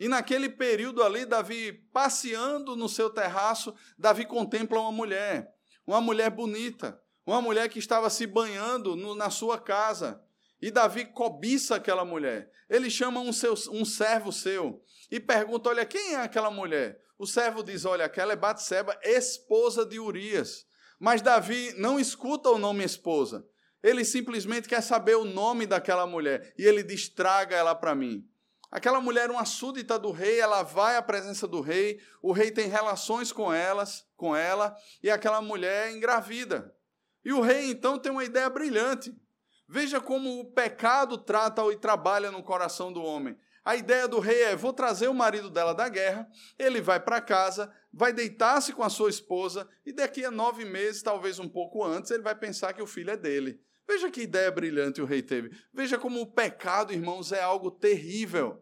[0.00, 5.54] E naquele período ali, Davi passeando no seu terraço, Davi contempla uma mulher,
[5.86, 10.20] uma mulher bonita, uma mulher que estava se banhando no, na sua casa.
[10.60, 12.50] E Davi cobiça aquela mulher.
[12.68, 17.00] Ele chama um, seu, um servo seu e pergunta: Olha, quem é aquela mulher?
[17.16, 20.66] O servo diz: Olha, aquela é Batseba, esposa de Urias.
[20.98, 23.46] Mas Davi não escuta o nome esposa.
[23.82, 26.54] Ele simplesmente quer saber o nome daquela mulher.
[26.58, 28.26] E ele diz: Traga ela para mim.
[28.74, 32.66] Aquela mulher, uma súdita do rei, ela vai à presença do rei, o rei tem
[32.66, 36.74] relações com elas, com ela, e aquela mulher engravida.
[37.24, 39.14] E o rei então tem uma ideia brilhante.
[39.68, 43.38] Veja como o pecado trata e trabalha no coração do homem.
[43.64, 46.28] A ideia do rei é: vou trazer o marido dela da guerra,
[46.58, 51.02] ele vai para casa, vai deitar-se com a sua esposa, e daqui a nove meses,
[51.02, 53.60] talvez um pouco antes, ele vai pensar que o filho é dele.
[53.86, 55.56] Veja que ideia brilhante o rei teve.
[55.72, 58.60] Veja como o pecado, irmãos, é algo terrível.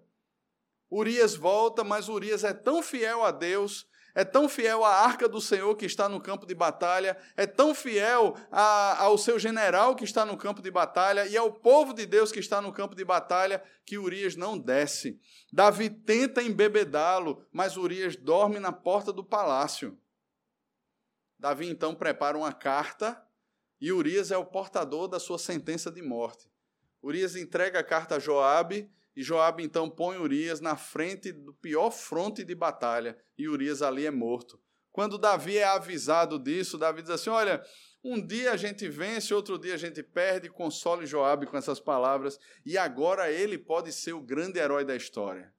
[0.91, 5.41] Urias volta, mas Urias é tão fiel a Deus é tão fiel à arca do
[5.41, 10.05] Senhor que está no campo de batalha, é tão fiel a, ao seu general que
[10.05, 13.05] está no campo de batalha e ao povo de Deus que está no campo de
[13.05, 15.21] batalha, que Urias não desce.
[15.53, 19.99] Davi tenta embebedá-lo, mas Urias dorme na porta do palácio.
[21.39, 23.21] Davi então prepara uma carta
[23.81, 26.49] e Urias é o portador da sua sentença de morte.
[27.03, 31.91] Urias entrega a carta a Joabe e Joabe então põe Urias na frente do pior
[31.91, 34.61] fronte de batalha, e Urias ali é morto.
[34.91, 37.63] Quando Davi é avisado disso, Davi diz assim: Olha,
[38.05, 42.39] um dia a gente vence, outro dia a gente perde, console Joabe com essas palavras,
[42.65, 45.55] e agora ele pode ser o grande herói da história.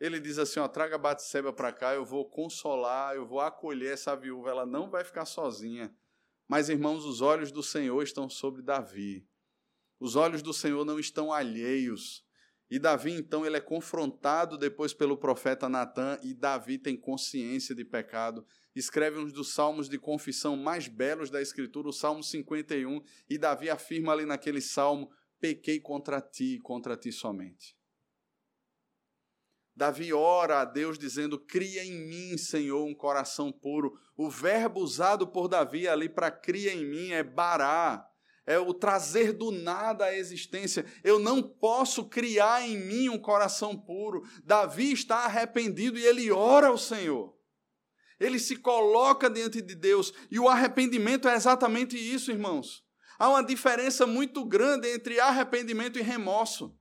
[0.00, 4.14] Ele diz assim: ó, traga Batseba para cá, eu vou consolar, eu vou acolher essa
[4.14, 5.94] viúva, ela não vai ficar sozinha.
[6.46, 9.26] Mas, irmãos, os olhos do Senhor estão sobre Davi.
[9.98, 12.23] Os olhos do Senhor não estão alheios
[12.74, 17.84] e Davi, então, ele é confrontado depois pelo profeta Natan, e Davi tem consciência de
[17.84, 18.44] pecado.
[18.74, 23.70] Escreve um dos salmos de confissão mais belos da Escritura, o Salmo 51, e Davi
[23.70, 25.08] afirma ali naquele salmo:
[25.38, 27.76] Pequei contra ti, contra ti somente.
[29.76, 33.96] Davi ora a Deus dizendo: Cria em mim, Senhor, um coração puro.
[34.16, 38.04] O verbo usado por Davi ali para cria em mim é bará,
[38.46, 40.84] é o trazer do nada à existência.
[41.02, 44.22] Eu não posso criar em mim um coração puro.
[44.44, 47.34] Davi está arrependido e ele ora ao Senhor.
[48.20, 52.84] Ele se coloca diante de Deus e o arrependimento é exatamente isso, irmãos.
[53.18, 56.76] Há uma diferença muito grande entre arrependimento e remorso.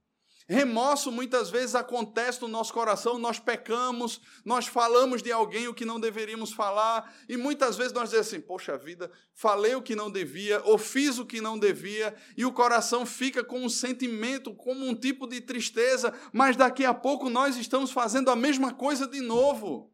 [0.47, 5.85] Remorso muitas vezes acontece no nosso coração, nós pecamos, nós falamos de alguém o que
[5.85, 10.11] não deveríamos falar, e muitas vezes nós dizemos assim: poxa vida, falei o que não
[10.11, 14.85] devia, ou fiz o que não devia, e o coração fica com um sentimento, como
[14.85, 19.21] um tipo de tristeza, mas daqui a pouco nós estamos fazendo a mesma coisa de
[19.21, 19.93] novo.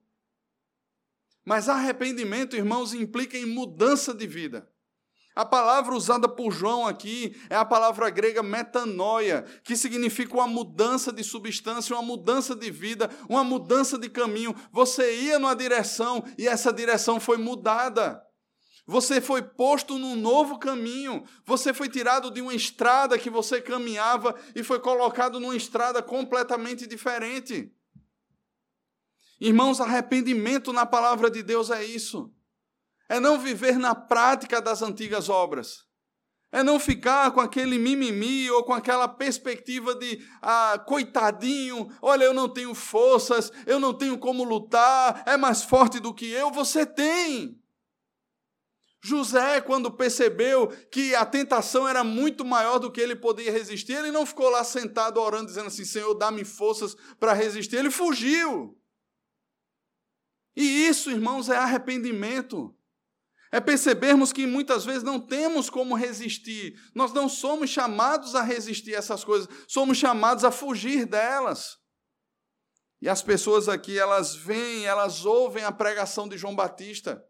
[1.45, 4.68] Mas arrependimento, irmãos, implica em mudança de vida.
[5.39, 11.13] A palavra usada por João aqui é a palavra grega metanoia, que significa uma mudança
[11.13, 14.53] de substância, uma mudança de vida, uma mudança de caminho.
[14.69, 18.21] Você ia numa direção e essa direção foi mudada.
[18.85, 21.23] Você foi posto num novo caminho.
[21.45, 26.85] Você foi tirado de uma estrada que você caminhava e foi colocado numa estrada completamente
[26.85, 27.71] diferente.
[29.39, 32.29] Irmãos, arrependimento na palavra de Deus é isso
[33.09, 35.89] é não viver na prática das antigas obras.
[36.51, 42.33] É não ficar com aquele mimimi ou com aquela perspectiva de, ah, coitadinho, olha, eu
[42.33, 46.49] não tenho forças, eu não tenho como lutar, é mais forte do que eu.
[46.51, 47.59] Você tem.
[49.01, 54.11] José, quando percebeu que a tentação era muito maior do que ele podia resistir, ele
[54.11, 57.77] não ficou lá sentado orando, dizendo assim: Senhor, dá-me forças para resistir.
[57.77, 58.75] Ele fugiu.
[60.55, 62.75] E isso, irmãos, é arrependimento.
[63.51, 66.79] É percebermos que muitas vezes não temos como resistir.
[66.93, 71.77] Nós não somos chamados a resistir a essas coisas, somos chamados a fugir delas.
[73.01, 77.23] E as pessoas aqui, elas vêm, elas ouvem a pregação de João Batista.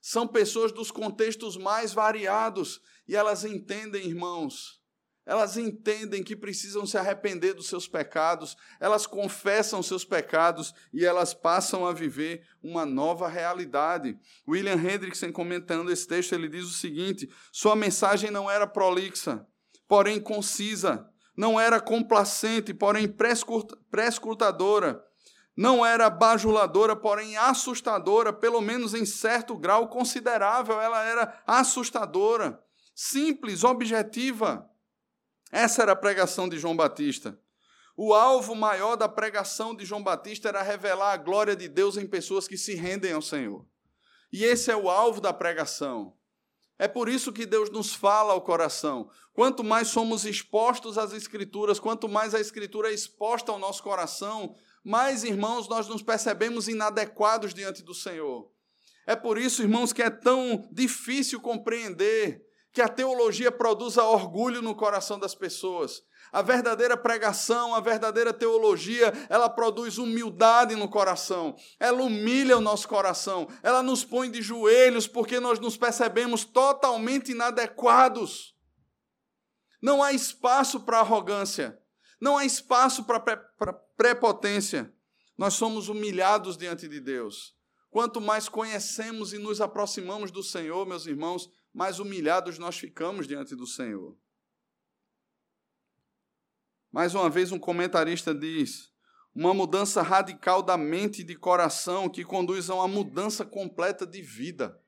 [0.00, 4.75] São pessoas dos contextos mais variados e elas entendem, irmãos,
[5.26, 11.34] elas entendem que precisam se arrepender dos seus pecados, elas confessam seus pecados e elas
[11.34, 14.16] passam a viver uma nova realidade.
[14.48, 19.44] William Hendrickson, comentando esse texto, ele diz o seguinte: sua mensagem não era prolixa,
[19.88, 23.12] porém concisa, não era complacente, porém
[23.90, 25.02] prescrutadora,
[25.56, 32.62] não era bajuladora, porém assustadora, pelo menos em certo grau considerável, ela era assustadora,
[32.94, 34.70] simples, objetiva
[35.50, 37.38] essa era a pregação de João Batista.
[37.96, 42.06] O alvo maior da pregação de João Batista era revelar a glória de Deus em
[42.06, 43.64] pessoas que se rendem ao Senhor.
[44.32, 46.14] E esse é o alvo da pregação.
[46.78, 49.08] É por isso que Deus nos fala ao coração.
[49.32, 54.54] Quanto mais somos expostos às Escrituras, quanto mais a Escritura é exposta ao nosso coração,
[54.84, 58.50] mais, irmãos, nós nos percebemos inadequados diante do Senhor.
[59.06, 62.45] É por isso, irmãos, que é tão difícil compreender
[62.76, 66.02] que a teologia produza orgulho no coração das pessoas.
[66.30, 72.86] A verdadeira pregação, a verdadeira teologia, ela produz humildade no coração, ela humilha o nosso
[72.86, 78.54] coração, ela nos põe de joelhos porque nós nos percebemos totalmente inadequados.
[79.80, 81.80] Não há espaço para arrogância,
[82.20, 83.20] não há espaço para
[83.96, 84.92] prepotência.
[85.38, 87.56] Nós somos humilhados diante de Deus.
[87.88, 93.54] Quanto mais conhecemos e nos aproximamos do Senhor, meus irmãos, mais humilhados nós ficamos diante
[93.54, 94.16] do Senhor.
[96.90, 98.90] Mais uma vez, um comentarista diz:
[99.34, 104.22] uma mudança radical da mente e de coração que conduz a uma mudança completa de
[104.22, 104.80] vida.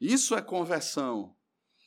[0.00, 1.36] Isso é conversão.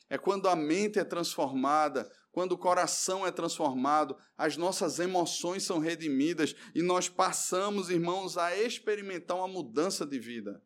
[0.08, 5.78] É quando a mente é transformada, quando o coração é transformado, as nossas emoções são
[5.78, 10.62] redimidas e nós passamos, irmãos, a experimentar uma mudança de vida.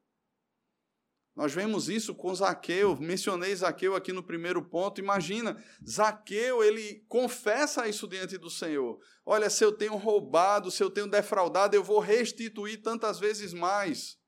[1.34, 5.00] Nós vemos isso com Zaqueu, mencionei Zaqueu aqui no primeiro ponto.
[5.00, 8.98] Imagina, Zaqueu, ele confessa isso diante do Senhor.
[9.24, 14.18] Olha, se eu tenho roubado, se eu tenho defraudado, eu vou restituir tantas vezes mais.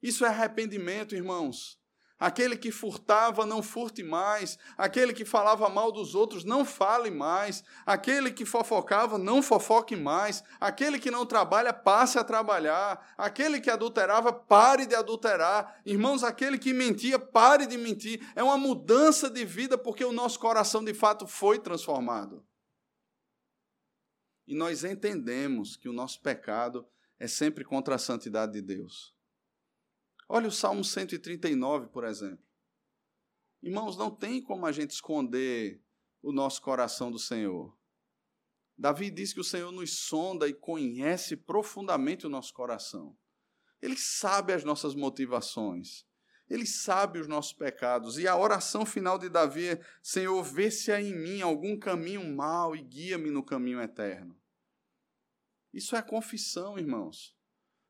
[0.00, 1.75] Isso é arrependimento, irmãos.
[2.18, 4.58] Aquele que furtava, não furte mais.
[4.76, 7.62] Aquele que falava mal dos outros, não fale mais.
[7.84, 10.42] Aquele que fofocava, não fofoque mais.
[10.58, 13.14] Aquele que não trabalha, passe a trabalhar.
[13.18, 15.80] Aquele que adulterava, pare de adulterar.
[15.84, 18.26] Irmãos, aquele que mentia, pare de mentir.
[18.34, 22.42] É uma mudança de vida porque o nosso coração de fato foi transformado.
[24.46, 26.86] E nós entendemos que o nosso pecado
[27.18, 29.15] é sempre contra a santidade de Deus.
[30.28, 32.44] Olha o Salmo 139, por exemplo.
[33.62, 35.82] Irmãos, não tem como a gente esconder
[36.22, 37.76] o nosso coração do Senhor.
[38.76, 43.16] Davi diz que o Senhor nos sonda e conhece profundamente o nosso coração.
[43.80, 46.04] Ele sabe as nossas motivações.
[46.48, 48.18] Ele sabe os nossos pecados.
[48.18, 52.24] E a oração final de Davi é: Senhor, vê se há em mim algum caminho
[52.34, 54.36] mau e guia-me no caminho eterno.
[55.72, 57.35] Isso é confissão, irmãos.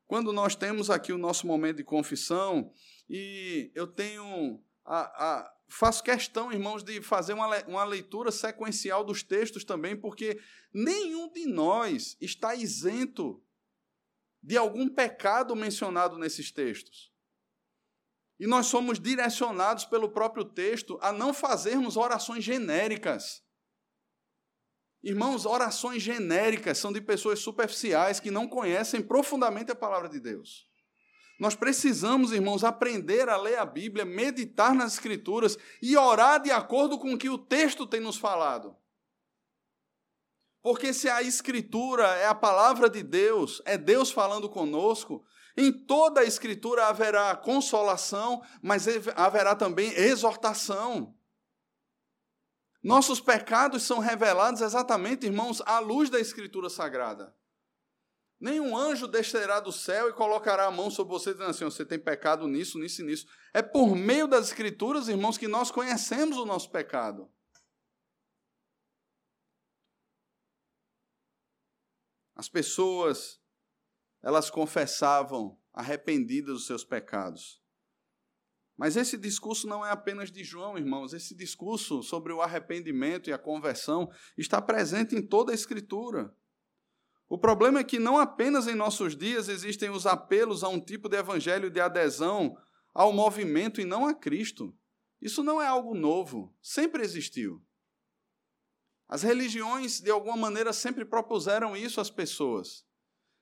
[0.07, 2.73] Quando nós temos aqui o nosso momento de confissão,
[3.09, 4.63] e eu tenho.
[4.85, 10.41] A, a, faço questão, irmãos, de fazer uma, uma leitura sequencial dos textos também, porque
[10.73, 13.43] nenhum de nós está isento
[14.41, 17.13] de algum pecado mencionado nesses textos.
[18.39, 23.43] E nós somos direcionados pelo próprio texto a não fazermos orações genéricas.
[25.07, 30.67] Irmãos, orações genéricas são de pessoas superficiais que não conhecem profundamente a palavra de Deus.
[31.39, 36.99] Nós precisamos, irmãos, aprender a ler a Bíblia, meditar nas Escrituras e orar de acordo
[36.99, 38.77] com o que o texto tem nos falado.
[40.61, 45.25] Porque se a Escritura é a palavra de Deus, é Deus falando conosco,
[45.57, 51.16] em toda a Escritura haverá consolação, mas haverá também exortação.
[52.87, 57.37] Nossos pecados são revelados exatamente, irmãos, à luz da Escritura Sagrada.
[58.39, 61.99] Nenhum anjo descerá do céu e colocará a mão sobre você dizendo assim: você tem
[61.99, 63.27] pecado nisso, nisso e nisso.
[63.53, 67.29] É por meio das Escrituras, irmãos, que nós conhecemos o nosso pecado.
[72.37, 73.41] As pessoas
[74.23, 77.61] elas confessavam arrependidas dos seus pecados.
[78.77, 81.15] Mas esse discurso não é apenas de João, irmãos.
[81.15, 86.35] Esse discurso sobre o arrependimento e a conversão está presente em toda a Escritura.
[87.29, 91.09] O problema é que não apenas em nossos dias existem os apelos a um tipo
[91.09, 92.57] de evangelho de adesão
[92.95, 94.77] ao movimento e não a Cristo.
[95.21, 97.63] Isso não é algo novo, sempre existiu.
[99.09, 102.85] As religiões, de alguma maneira, sempre propuseram isso às pessoas.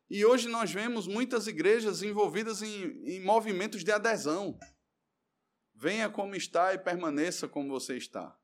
[0.09, 4.59] E hoje nós vemos muitas igrejas envolvidas em, em movimentos de adesão.
[5.85, 8.35] Venha como está e permaneça como você está.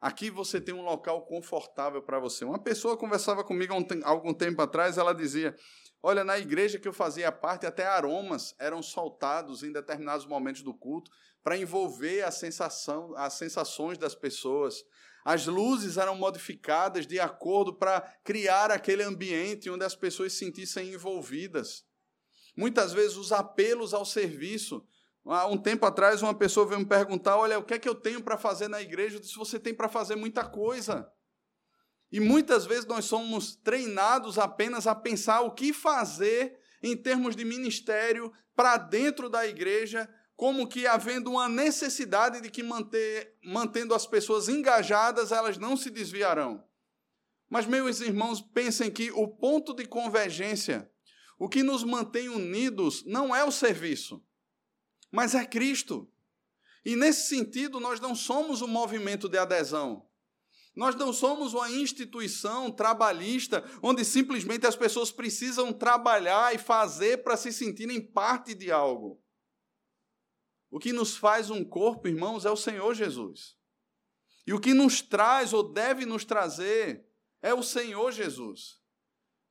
[0.00, 2.44] Aqui você tem um local confortável para você.
[2.44, 5.54] Uma pessoa conversava comigo há algum tempo atrás, ela dizia:
[6.02, 10.74] Olha, na igreja que eu fazia parte, até aromas eram soltados em determinados momentos do
[10.74, 11.12] culto
[11.44, 14.82] para envolver a sensação, as sensações das pessoas.
[15.24, 20.92] As luzes eram modificadas de acordo para criar aquele ambiente onde as pessoas se sentissem
[20.92, 21.84] envolvidas.
[22.56, 24.84] Muitas vezes os apelos ao serviço.
[25.26, 27.94] Há um tempo atrás, uma pessoa veio me perguntar: Olha, o que é que eu
[27.94, 29.16] tenho para fazer na igreja?
[29.16, 31.10] Eu disse: Você tem para fazer muita coisa.
[32.10, 37.44] E muitas vezes nós somos treinados apenas a pensar o que fazer em termos de
[37.44, 40.08] ministério para dentro da igreja
[40.40, 45.90] como que havendo uma necessidade de que manter, mantendo as pessoas engajadas, elas não se
[45.90, 46.64] desviarão.
[47.46, 50.90] Mas, meus irmãos, pensem que o ponto de convergência,
[51.38, 54.24] o que nos mantém unidos, não é o serviço,
[55.10, 56.10] mas é Cristo.
[56.84, 60.06] E nesse sentido, nós não somos um movimento de adesão.
[60.74, 67.36] Nós não somos uma instituição trabalhista onde simplesmente as pessoas precisam trabalhar e fazer para
[67.36, 69.20] se sentirem parte de algo.
[70.70, 73.56] O que nos faz um corpo, irmãos, é o Senhor Jesus.
[74.46, 77.06] E o que nos traz ou deve nos trazer
[77.42, 78.80] é o Senhor Jesus.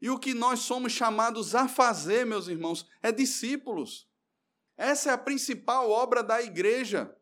[0.01, 4.09] E o que nós somos chamados a fazer, meus irmãos, é discípulos.
[4.80, 7.13] Essa é a principal obra da igreja.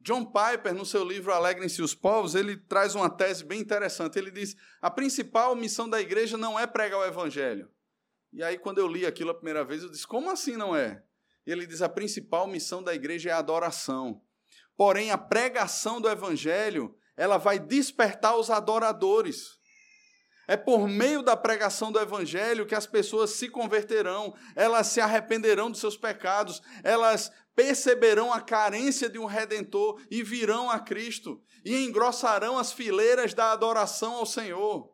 [0.00, 4.18] John Piper, no seu livro Alegrem-se os Povos, ele traz uma tese bem interessante.
[4.18, 7.70] Ele diz: a principal missão da igreja não é pregar o evangelho.
[8.32, 11.04] E aí, quando eu li aquilo a primeira vez, eu disse: como assim não é?
[11.44, 14.22] ele diz: a principal missão da igreja é a adoração.
[14.78, 19.58] Porém, a pregação do evangelho, ela vai despertar os adoradores.
[20.50, 25.70] É por meio da pregação do evangelho que as pessoas se converterão, elas se arrependerão
[25.70, 31.84] dos seus pecados, elas perceberão a carência de um redentor e virão a Cristo e
[31.84, 34.92] engrossarão as fileiras da adoração ao Senhor.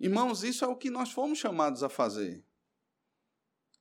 [0.00, 2.42] Irmãos, isso é o que nós fomos chamados a fazer.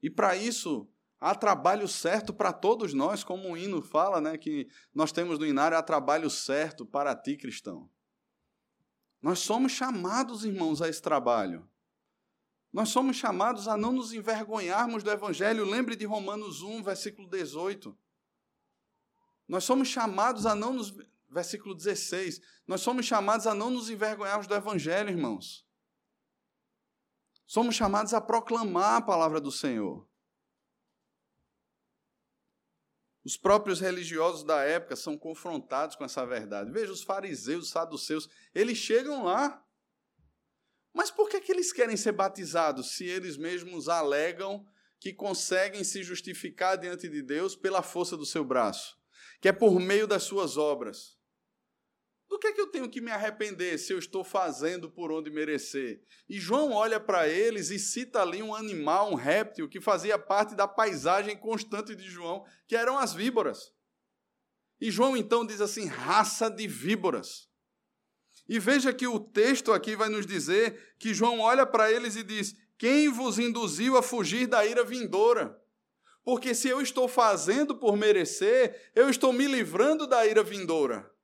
[0.04, 0.86] E para isso,
[1.20, 5.46] há trabalho certo para todos nós, como o hino fala, né, que nós temos no
[5.46, 7.90] inário, há trabalho certo para ti, cristão.
[9.22, 11.68] Nós somos chamados, irmãos, a esse trabalho.
[12.72, 15.66] Nós somos chamados a não nos envergonharmos do Evangelho.
[15.66, 17.98] Lembre de Romanos 1, versículo 18.
[19.48, 20.94] Nós somos chamados a não nos.
[21.30, 22.42] Versículo 16.
[22.68, 25.66] Nós somos chamados a não nos envergonharmos do Evangelho, irmãos.
[27.48, 30.08] Somos chamados a proclamar a palavra do Senhor.
[33.26, 36.72] Os próprios religiosos da época são confrontados com essa verdade.
[36.72, 39.66] Veja, os fariseus, os saduceus, eles chegam lá.
[40.94, 44.64] Mas por que, que eles eles querem ser batizados se eles mesmos alegam
[45.00, 48.96] que conseguem se justificar diante de Deus pela força do seu braço,
[49.42, 51.18] que é por meio das suas obras?
[52.28, 55.30] Do que é que eu tenho que me arrepender se eu estou fazendo por onde
[55.30, 56.02] merecer?
[56.28, 60.56] E João olha para eles e cita ali um animal, um réptil, que fazia parte
[60.56, 63.72] da paisagem constante de João, que eram as víboras.
[64.82, 67.48] E João então diz assim: raça de víboras.
[68.48, 72.24] E veja que o texto aqui vai nos dizer que João olha para eles e
[72.24, 75.60] diz: Quem vos induziu a fugir da ira vindoura?
[76.24, 81.15] Porque se eu estou fazendo por merecer, eu estou me livrando da ira vindoura.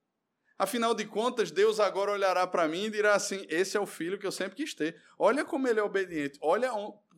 [0.61, 4.19] Afinal de contas, Deus agora olhará para mim e dirá assim: Esse é o filho
[4.19, 4.95] que eu sempre quis ter.
[5.17, 6.69] Olha como ele é obediente, olha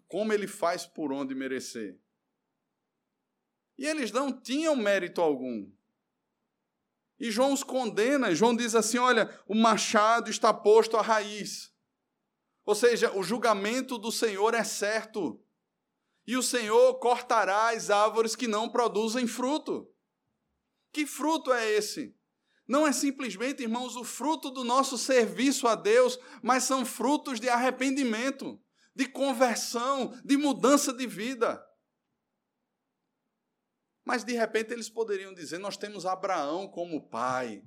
[0.07, 1.99] como ele faz por onde merecer.
[3.77, 5.69] E eles não tinham mérito algum.
[7.19, 8.33] E João os condena.
[8.33, 11.75] João diz assim: olha, o machado está posto à raiz.
[12.63, 15.43] Ou seja, o julgamento do Senhor é certo.
[16.25, 19.93] E o Senhor cortará as árvores que não produzem fruto.
[20.93, 22.15] Que fruto é esse?
[22.67, 27.49] Não é simplesmente, irmãos, o fruto do nosso serviço a Deus, mas são frutos de
[27.49, 28.61] arrependimento,
[28.95, 31.61] de conversão, de mudança de vida.
[34.05, 37.63] Mas de repente eles poderiam dizer: Nós temos Abraão como pai.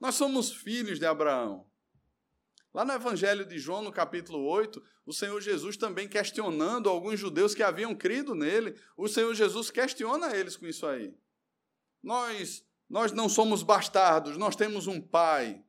[0.00, 1.68] Nós somos filhos de Abraão.
[2.72, 7.54] Lá no Evangelho de João, no capítulo 8, o Senhor Jesus também questionando alguns judeus
[7.54, 11.14] que haviam crido nele, o Senhor Jesus questiona eles com isso aí.
[12.02, 15.64] Nós, nós não somos bastardos, nós temos um pai.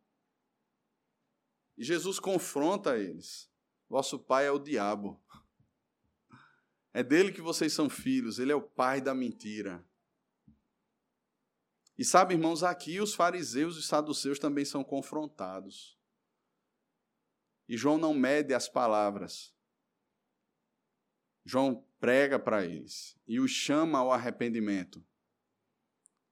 [1.76, 3.52] E Jesus confronta eles.
[3.90, 5.20] Vosso pai é o diabo.
[6.94, 9.84] É dele que vocês são filhos, ele é o pai da mentira.
[11.98, 15.98] E sabe, irmãos, aqui os fariseus e os saduceus também são confrontados.
[17.68, 19.52] E João não mede as palavras.
[21.44, 25.04] João prega para eles e os chama ao arrependimento.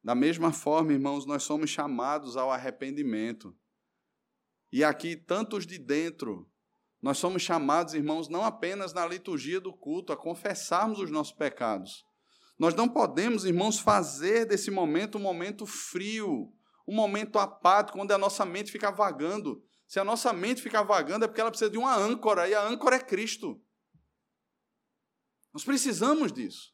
[0.04, 3.56] Da mesma forma, irmãos, nós somos chamados ao arrependimento.
[4.72, 6.50] E aqui, tantos de dentro
[7.04, 12.06] nós somos chamados, irmãos, não apenas na liturgia do culto, a confessarmos os nossos pecados.
[12.58, 16.54] Nós não podemos, irmãos, fazer desse momento um momento frio,
[16.88, 19.62] um momento apático, onde a nossa mente fica vagando.
[19.86, 22.66] Se a nossa mente ficar vagando, é porque ela precisa de uma âncora, e a
[22.66, 23.62] âncora é Cristo.
[25.54, 26.73] Nós precisamos disso.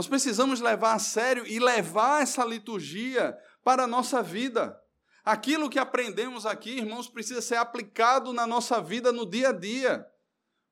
[0.00, 4.80] Nós precisamos levar a sério e levar essa liturgia para a nossa vida.
[5.22, 10.06] Aquilo que aprendemos aqui, irmãos, precisa ser aplicado na nossa vida no dia a dia.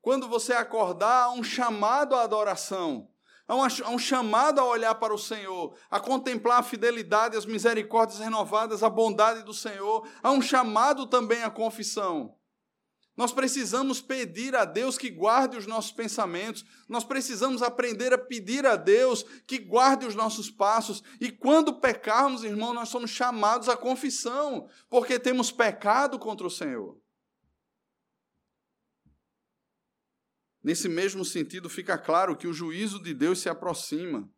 [0.01, 3.07] Quando você acordar, há um chamado à adoração,
[3.47, 3.55] há
[3.91, 8.89] um chamado a olhar para o Senhor, a contemplar a fidelidade, as misericórdias renovadas, a
[8.89, 12.35] bondade do Senhor, há um chamado também à confissão.
[13.19, 18.65] Nós precisamos pedir a Deus que guarde os nossos pensamentos, nós precisamos aprender a pedir
[18.65, 23.75] a Deus que guarde os nossos passos, e quando pecarmos, irmão, nós somos chamados à
[23.75, 26.97] confissão, porque temos pecado contra o Senhor.
[30.63, 34.31] Nesse mesmo sentido, fica claro que o juízo de Deus se aproxima.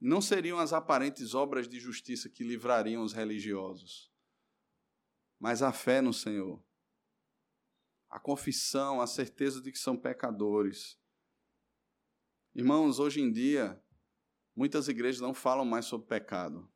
[0.00, 4.09] Não seriam as aparentes obras de justiça que livrariam os religiosos
[5.40, 6.62] mas a fé no Senhor,
[8.10, 11.00] a confissão, a certeza de que são pecadores.
[12.54, 13.82] Irmãos, hoje em dia,
[14.54, 16.70] muitas igrejas não falam mais sobre pecado.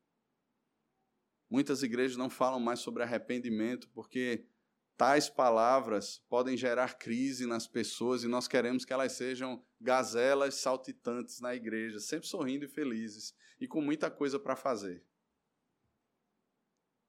[1.50, 4.48] Muitas igrejas não falam mais sobre arrependimento, porque
[4.96, 11.38] tais palavras podem gerar crise nas pessoas e nós queremos que elas sejam gazelas saltitantes
[11.38, 15.04] na igreja, sempre sorrindo e felizes e com muita coisa para fazer.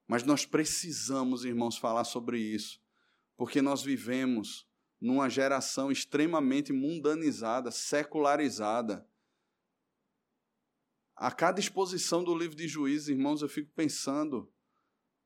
[0.08, 2.80] Mas nós precisamos, irmãos, falar sobre isso,
[3.36, 4.68] porque nós vivemos
[5.01, 9.08] numa geração extremamente mundanizada, secularizada.
[11.16, 14.51] A cada exposição do livro de Juízes, irmãos, eu fico pensando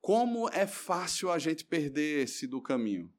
[0.02, 3.12] como é fácil a gente perder esse do caminho.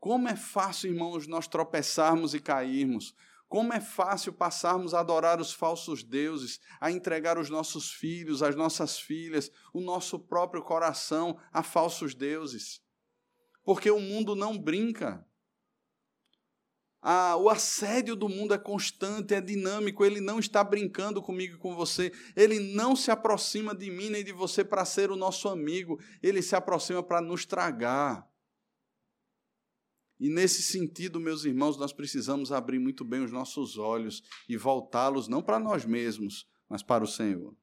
[0.00, 3.14] Como é fácil, irmãos, nós tropeçarmos e cairmos.
[3.52, 8.56] Como é fácil passarmos a adorar os falsos deuses, a entregar os nossos filhos, as
[8.56, 12.80] nossas filhas, o nosso próprio coração a falsos deuses.
[13.62, 15.22] Porque o mundo não brinca.
[17.02, 21.58] Ah, o assédio do mundo é constante, é dinâmico, ele não está brincando comigo e
[21.58, 25.50] com você, ele não se aproxima de mim nem de você para ser o nosso
[25.50, 28.31] amigo, ele se aproxima para nos tragar.
[30.22, 35.26] E nesse sentido, meus irmãos, nós precisamos abrir muito bem os nossos olhos e voltá-los
[35.26, 37.56] não para nós mesmos, mas para o Senhor.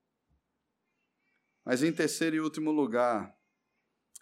[1.64, 3.34] Mas em terceiro e último lugar,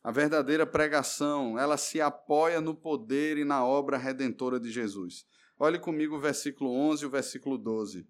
[0.04, 5.26] A verdadeira pregação, ela se apoia no poder e na obra redentora de Jesus.
[5.60, 8.08] Olhe comigo o versículo 11 e o versículo 12.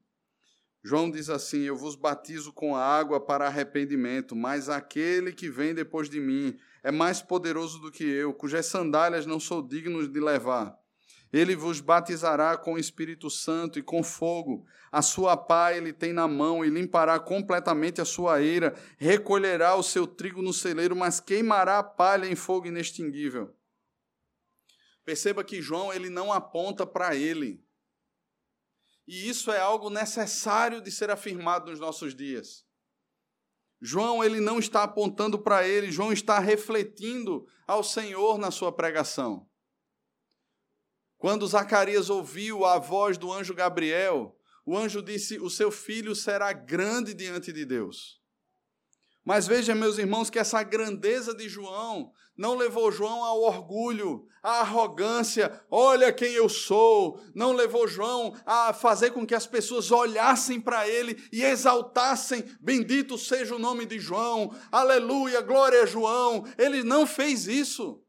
[0.87, 6.09] João diz assim: Eu vos batizo com água para arrependimento, mas aquele que vem depois
[6.09, 10.79] de mim é mais poderoso do que eu, cujas sandálias não sou digno de levar.
[11.33, 14.65] Ele vos batizará com o Espírito Santo e com fogo.
[14.89, 19.83] A sua pá ele tem na mão e limpará completamente a sua eira, recolherá o
[19.83, 23.53] seu trigo no celeiro, mas queimará a palha em fogo inextinguível.
[25.03, 27.61] Perceba que João ele não aponta para ele.
[29.07, 32.65] E isso é algo necessário de ser afirmado nos nossos dias.
[33.81, 39.47] João ele não está apontando para ele, João está refletindo ao Senhor na sua pregação.
[41.17, 46.51] Quando Zacarias ouviu a voz do anjo Gabriel, o anjo disse: O seu filho será
[46.51, 48.16] grande diante de Deus.
[49.27, 54.61] Mas veja, meus irmãos, que essa grandeza de João não levou João ao orgulho, à
[54.61, 57.19] arrogância, olha quem eu sou.
[57.35, 63.17] Não levou João a fazer com que as pessoas olhassem para ele e exaltassem: Bendito
[63.17, 66.45] seja o nome de João, aleluia, glória a João.
[66.57, 68.01] Ele não fez isso.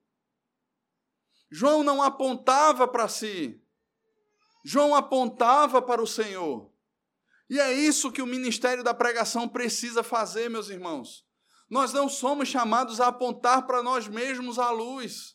[1.50, 3.60] João não apontava para si,
[4.64, 6.67] João apontava para o Senhor.
[7.48, 11.24] E é isso que o ministério da pregação precisa fazer, meus irmãos.
[11.70, 15.34] Nós não somos chamados a apontar para nós mesmos a luz.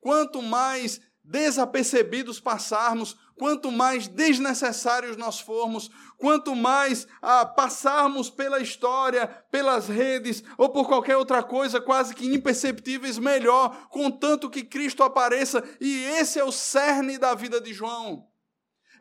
[0.00, 9.26] Quanto mais desapercebidos passarmos, quanto mais desnecessários nós formos, quanto mais ah, passarmos pela história,
[9.50, 15.64] pelas redes ou por qualquer outra coisa quase que imperceptíveis, melhor, contanto que Cristo apareça.
[15.80, 18.28] E esse é o cerne da vida de João.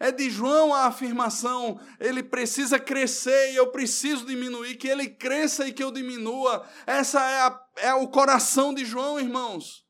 [0.03, 5.65] É de João a afirmação, ele precisa crescer e eu preciso diminuir, que ele cresça
[5.65, 6.67] e que eu diminua.
[6.85, 9.87] Essa é, a, é o coração de João, irmãos.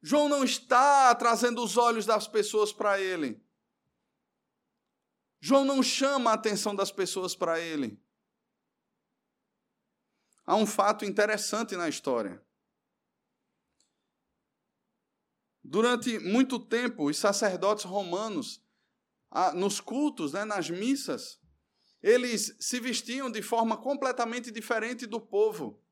[0.00, 3.44] João não está trazendo os olhos das pessoas para ele.
[5.40, 8.00] João não chama a atenção das pessoas para ele.
[10.46, 12.45] Há um fato interessante na história.
[15.68, 18.62] Durante muito tempo, os sacerdotes romanos,
[19.54, 21.40] nos cultos, né, nas missas,
[22.00, 25.82] eles se vestiam de forma completamente diferente do povo.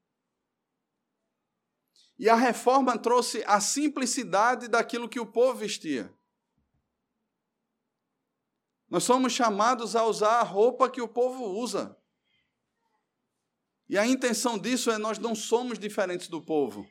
[2.16, 6.14] E a reforma trouxe a simplicidade daquilo que o povo vestia.
[8.88, 11.98] Nós somos chamados a usar a roupa que o povo usa.
[13.88, 16.88] E a intenção disso é nós não somos diferentes do povo.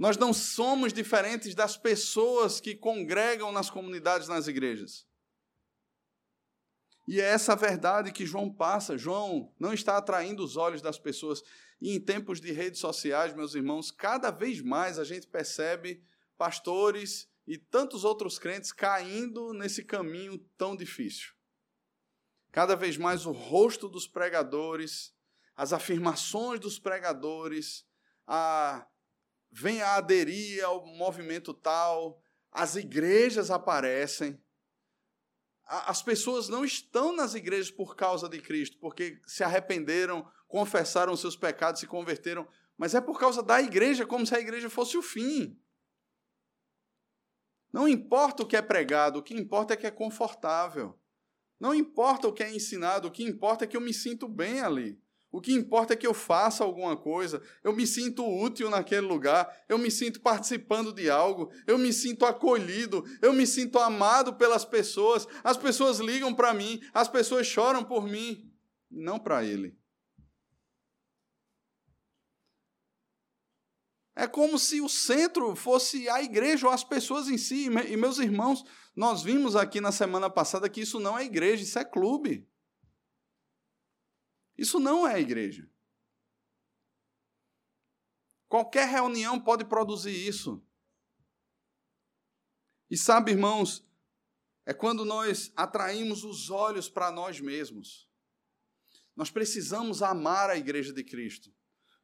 [0.00, 5.06] Nós não somos diferentes das pessoas que congregam nas comunidades, nas igrejas.
[7.06, 8.96] E é essa verdade que João passa.
[8.96, 11.42] João não está atraindo os olhos das pessoas.
[11.78, 16.02] E em tempos de redes sociais, meus irmãos, cada vez mais a gente percebe
[16.38, 21.34] pastores e tantos outros crentes caindo nesse caminho tão difícil.
[22.50, 25.14] Cada vez mais o rosto dos pregadores,
[25.54, 27.84] as afirmações dos pregadores,
[28.26, 28.86] a,
[29.50, 32.20] vem a aderir ao movimento tal,
[32.50, 34.40] as igrejas aparecem
[35.70, 41.36] as pessoas não estão nas igrejas por causa de Cristo, porque se arrependeram, confessaram seus
[41.36, 42.46] pecados, se converteram,
[42.76, 45.56] mas é por causa da igreja, como se a igreja fosse o fim.
[47.72, 50.98] Não importa o que é pregado, o que importa é que é confortável.
[51.60, 54.60] Não importa o que é ensinado, o que importa é que eu me sinto bem
[54.60, 55.00] ali.
[55.32, 59.48] O que importa é que eu faça alguma coisa, eu me sinto útil naquele lugar,
[59.68, 64.64] eu me sinto participando de algo, eu me sinto acolhido, eu me sinto amado pelas
[64.64, 65.28] pessoas.
[65.44, 68.52] As pessoas ligam para mim, as pessoas choram por mim,
[68.90, 69.78] não para ele.
[74.16, 77.68] É como se o centro fosse a igreja ou as pessoas em si.
[77.88, 78.64] E meus irmãos,
[78.94, 82.46] nós vimos aqui na semana passada que isso não é igreja, isso é clube.
[84.60, 85.66] Isso não é igreja.
[88.46, 90.62] Qualquer reunião pode produzir isso.
[92.90, 93.82] E sabe, irmãos,
[94.66, 98.06] é quando nós atraímos os olhos para nós mesmos.
[99.16, 101.50] Nós precisamos amar a igreja de Cristo.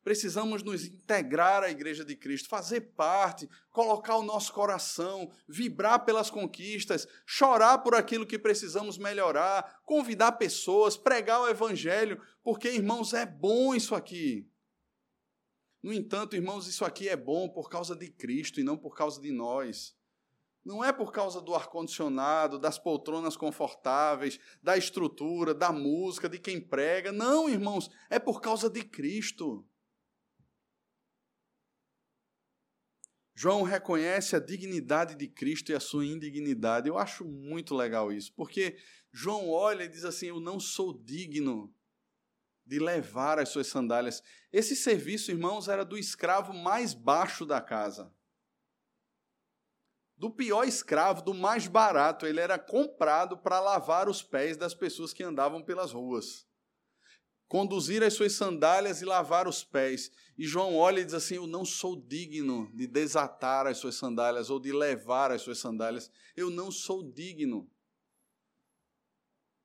[0.06, 6.30] Precisamos nos integrar à Igreja de Cristo, fazer parte, colocar o nosso coração, vibrar pelas
[6.30, 13.26] conquistas, chorar por aquilo que precisamos melhorar, convidar pessoas, pregar o Evangelho, porque, irmãos, é
[13.26, 14.48] bom isso aqui.
[15.82, 19.20] No entanto, irmãos, isso aqui é bom por causa de Cristo e não por causa
[19.20, 19.96] de nós.
[20.64, 26.60] Não é por causa do ar-condicionado, das poltronas confortáveis, da estrutura, da música, de quem
[26.60, 27.10] prega.
[27.10, 29.66] Não, irmãos, é por causa de Cristo.
[33.38, 36.88] João reconhece a dignidade de Cristo e a sua indignidade.
[36.88, 38.78] Eu acho muito legal isso, porque
[39.12, 41.70] João olha e diz assim: Eu não sou digno
[42.64, 44.22] de levar as suas sandálias.
[44.50, 48.10] Esse serviço, irmãos, era do escravo mais baixo da casa.
[50.16, 55.12] Do pior escravo, do mais barato, ele era comprado para lavar os pés das pessoas
[55.12, 56.46] que andavam pelas ruas
[57.48, 60.10] conduzir as suas sandálias e lavar os pés.
[60.36, 64.50] E João olha e diz assim: Eu não sou digno de desatar as suas sandálias
[64.50, 66.10] ou de levar as suas sandálias.
[66.36, 67.70] Eu não sou digno.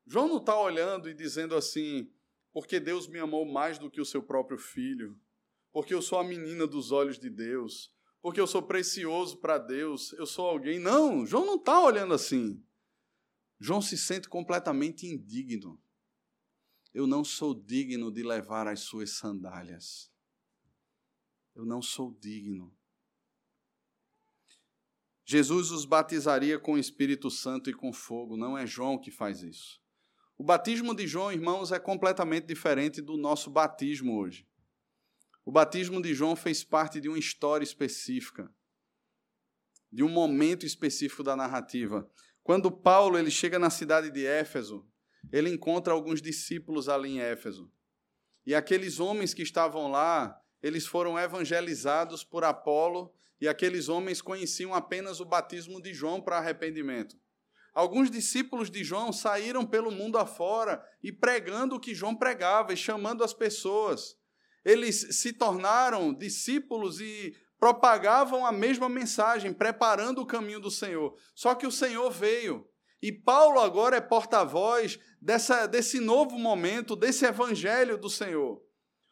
[0.05, 2.11] João não está olhando e dizendo assim,
[2.51, 5.17] porque Deus me amou mais do que o seu próprio filho,
[5.71, 10.11] porque eu sou a menina dos olhos de Deus, porque eu sou precioso para Deus,
[10.13, 10.79] eu sou alguém.
[10.79, 12.61] Não, João não está olhando assim.
[13.59, 15.79] João se sente completamente indigno.
[16.93, 20.11] Eu não sou digno de levar as suas sandálias.
[21.55, 22.75] Eu não sou digno.
[25.25, 29.41] Jesus os batizaria com o Espírito Santo e com fogo, não é João que faz
[29.41, 29.81] isso.
[30.37, 34.45] O batismo de João, irmãos, é completamente diferente do nosso batismo hoje.
[35.45, 38.53] O batismo de João fez parte de uma história específica,
[39.91, 42.09] de um momento específico da narrativa.
[42.43, 44.85] Quando Paulo ele chega na cidade de Éfeso,
[45.31, 47.71] ele encontra alguns discípulos ali em Éfeso.
[48.45, 54.73] E aqueles homens que estavam lá, eles foram evangelizados por Apolo, e aqueles homens conheciam
[54.73, 57.15] apenas o batismo de João para arrependimento.
[57.73, 62.77] Alguns discípulos de João saíram pelo mundo afora e pregando o que João pregava e
[62.77, 64.15] chamando as pessoas.
[64.63, 71.15] Eles se tornaram discípulos e propagavam a mesma mensagem, preparando o caminho do Senhor.
[71.33, 72.67] Só que o Senhor veio
[73.01, 78.61] e Paulo agora é porta-voz desse novo momento, desse evangelho do Senhor.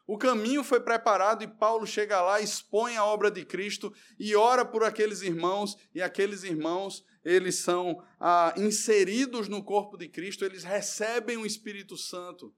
[0.05, 4.65] O caminho foi preparado e Paulo chega lá, expõe a obra de Cristo e ora
[4.65, 10.63] por aqueles irmãos, e aqueles irmãos, eles são ah, inseridos no corpo de Cristo, eles
[10.63, 12.55] recebem o Espírito Santo.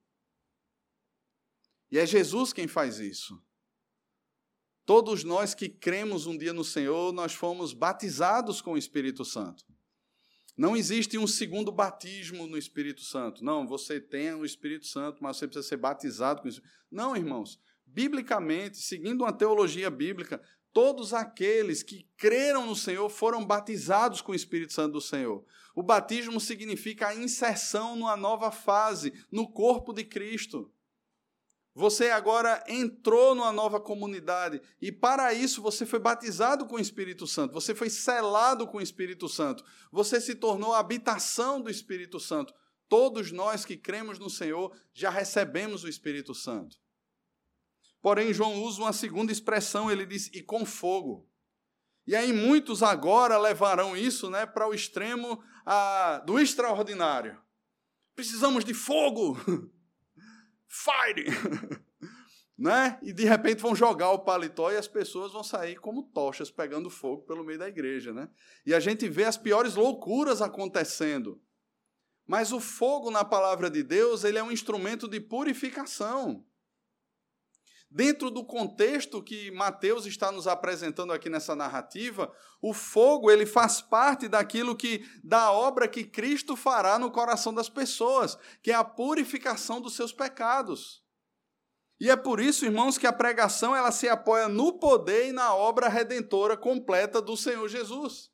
[1.89, 3.41] E é Jesus quem faz isso.
[4.85, 9.70] Todos nós que cremos um dia no Senhor, nós fomos batizados com o Espírito Santo.
[10.57, 13.43] Não existe um segundo batismo no Espírito Santo.
[13.43, 16.61] Não, você tem o Espírito Santo, mas você precisa ser batizado com isso.
[16.91, 17.59] Não, irmãos.
[17.85, 20.41] Biblicamente, seguindo uma teologia bíblica,
[20.71, 25.43] todos aqueles que creram no Senhor foram batizados com o Espírito Santo do Senhor.
[25.75, 30.71] O batismo significa a inserção numa nova fase, no corpo de Cristo.
[31.73, 37.25] Você agora entrou numa nova comunidade e para isso você foi batizado com o Espírito
[37.25, 42.19] Santo, você foi selado com o Espírito Santo, você se tornou a habitação do Espírito
[42.19, 42.53] Santo.
[42.89, 46.75] Todos nós que cremos no Senhor já recebemos o Espírito Santo.
[48.01, 51.29] Porém, João usa uma segunda expressão, ele diz, e com fogo.
[52.05, 57.39] E aí muitos agora levarão isso né, para o extremo ah, do extraordinário.
[58.13, 59.37] Precisamos de fogo.
[60.71, 61.25] fire!
[62.57, 62.99] né?
[63.01, 66.89] E de repente vão jogar o paletó e as pessoas vão sair como tochas pegando
[66.89, 68.29] fogo pelo meio da igreja, né?
[68.65, 71.41] E a gente vê as piores loucuras acontecendo.
[72.25, 76.45] Mas o fogo na palavra de Deus, ele é um instrumento de purificação.
[77.93, 83.81] Dentro do contexto que Mateus está nos apresentando aqui nessa narrativa, o fogo ele faz
[83.81, 88.83] parte daquilo que da obra que Cristo fará no coração das pessoas, que é a
[88.85, 91.03] purificação dos seus pecados.
[91.99, 95.53] E é por isso, irmãos, que a pregação ela se apoia no poder e na
[95.53, 98.31] obra redentora completa do Senhor Jesus.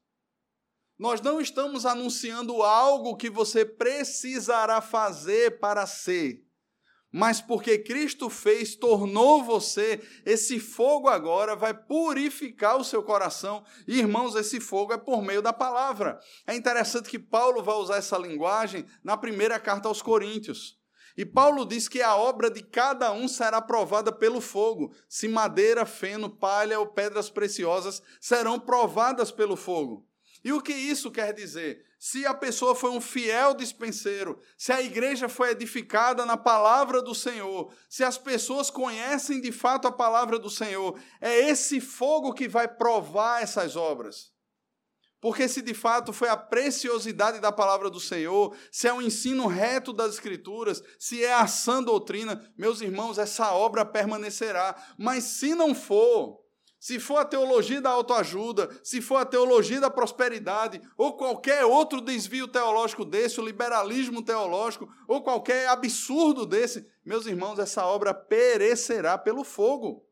[0.99, 6.46] Nós não estamos anunciando algo que você precisará fazer para ser
[7.11, 13.63] mas porque Cristo fez, tornou você, esse fogo agora vai purificar o seu coração.
[13.87, 16.19] E, irmãos, esse fogo é por meio da palavra.
[16.45, 20.77] É interessante que Paulo vai usar essa linguagem na primeira carta aos Coríntios.
[21.17, 24.93] E Paulo diz que a obra de cada um será provada pelo fogo.
[25.09, 30.07] Se madeira, feno, palha ou pedras preciosas serão provadas pelo fogo.
[30.43, 31.86] E o que isso quer dizer?
[31.99, 37.15] Se a pessoa foi um fiel dispenseiro, se a igreja foi edificada na palavra do
[37.15, 42.47] Senhor, se as pessoas conhecem de fato a palavra do Senhor, é esse fogo que
[42.47, 44.31] vai provar essas obras.
[45.19, 49.47] Porque se de fato foi a preciosidade da palavra do Senhor, se é o ensino
[49.47, 54.75] reto das Escrituras, se é a sã doutrina, meus irmãos, essa obra permanecerá.
[54.97, 56.46] Mas se não for,
[56.88, 61.99] se for a teologia da autoajuda, se for a teologia da prosperidade, ou qualquer outro
[61.99, 69.17] desvio teológico desse, o liberalismo teológico, ou qualquer absurdo desse, meus irmãos, essa obra perecerá
[69.17, 70.07] pelo fogo.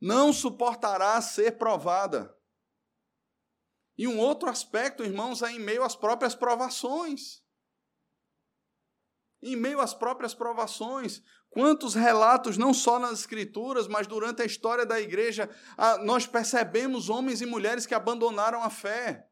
[0.00, 2.34] não suportará ser provada.
[3.98, 7.44] E um outro aspecto, irmãos, é em meio às próprias provações.
[9.42, 11.22] Em meio às próprias provações.
[11.50, 15.50] Quantos relatos, não só nas Escrituras, mas durante a história da igreja,
[16.04, 19.28] nós percebemos homens e mulheres que abandonaram a fé.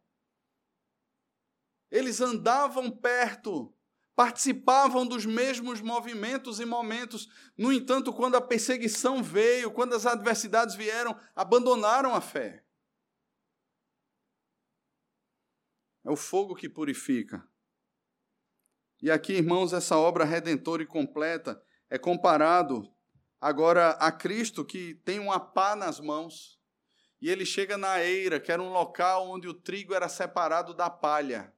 [1.89, 3.73] Eles andavam perto,
[4.17, 7.29] participavam dos mesmos movimentos e momentos.
[7.57, 12.65] No entanto, quando a perseguição veio, quando as adversidades vieram, abandonaram a fé.
[16.05, 17.49] É o fogo que purifica.
[19.01, 22.91] E aqui, irmãos, essa obra redentora e completa é comparado
[23.41, 26.59] agora a Cristo que tem uma pá nas mãos
[27.21, 30.89] e ele chega na eira, que era um local onde o trigo era separado da
[30.89, 31.53] palha.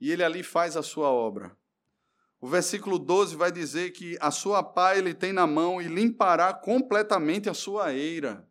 [0.00, 1.56] E ele ali faz a sua obra.
[2.40, 6.52] O versículo 12 vai dizer que a sua pá ele tem na mão e limpará
[6.54, 8.48] completamente a sua eira.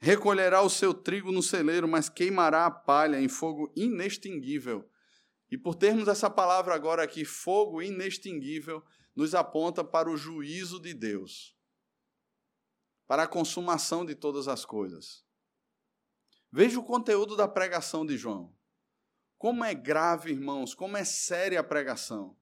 [0.00, 4.88] Recolherá o seu trigo no celeiro, mas queimará a palha em fogo inextinguível.
[5.50, 8.84] E por termos essa palavra agora aqui, fogo inextinguível,
[9.18, 11.52] nos aponta para o juízo de Deus,
[13.04, 15.26] para a consumação de todas as coisas.
[16.52, 18.56] Veja o conteúdo da pregação de João.
[19.36, 22.38] Como é grave, irmãos, como é séria a pregação.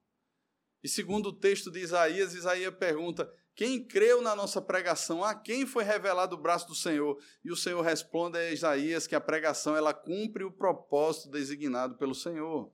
[0.83, 5.23] E segundo o texto de Isaías, Isaías pergunta: quem creu na nossa pregação?
[5.23, 7.19] A quem foi revelado o braço do Senhor?
[7.43, 12.13] E o Senhor responde a Isaías que a pregação ela cumpre o propósito designado pelo
[12.13, 12.71] Senhor.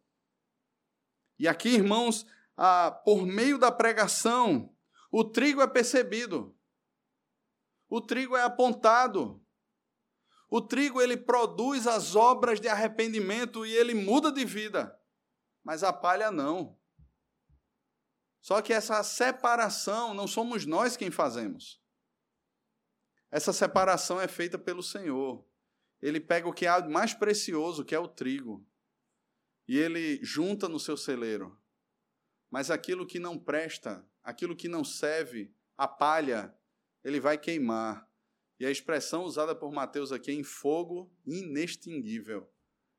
[1.39, 2.25] E aqui, irmãos,
[2.57, 4.73] a, por meio da pregação,
[5.11, 6.57] o trigo é percebido.
[7.89, 9.43] O trigo é apontado.
[10.49, 14.95] O trigo ele produz as obras de arrependimento e ele muda de vida.
[15.63, 16.79] Mas a palha não.
[18.41, 21.81] Só que essa separação não somos nós quem fazemos.
[23.31, 25.47] Essa separação é feita pelo Senhor.
[26.01, 28.67] Ele pega o que há mais precioso, que é o trigo,
[29.67, 31.57] e ele junta no seu celeiro.
[32.53, 36.55] Mas aquilo que não presta, aquilo que não serve, a palha,
[37.03, 38.07] ele vai queimar.
[38.59, 42.47] E a expressão usada por Mateus aqui é em fogo inextinguível,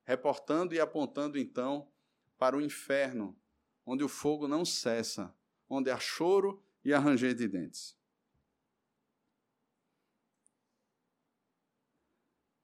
[0.03, 1.89] reportando e apontando então
[2.37, 3.41] para o inferno,
[3.87, 5.33] onde o fogo não cessa,
[5.69, 7.97] onde há choro e ranger de dentes.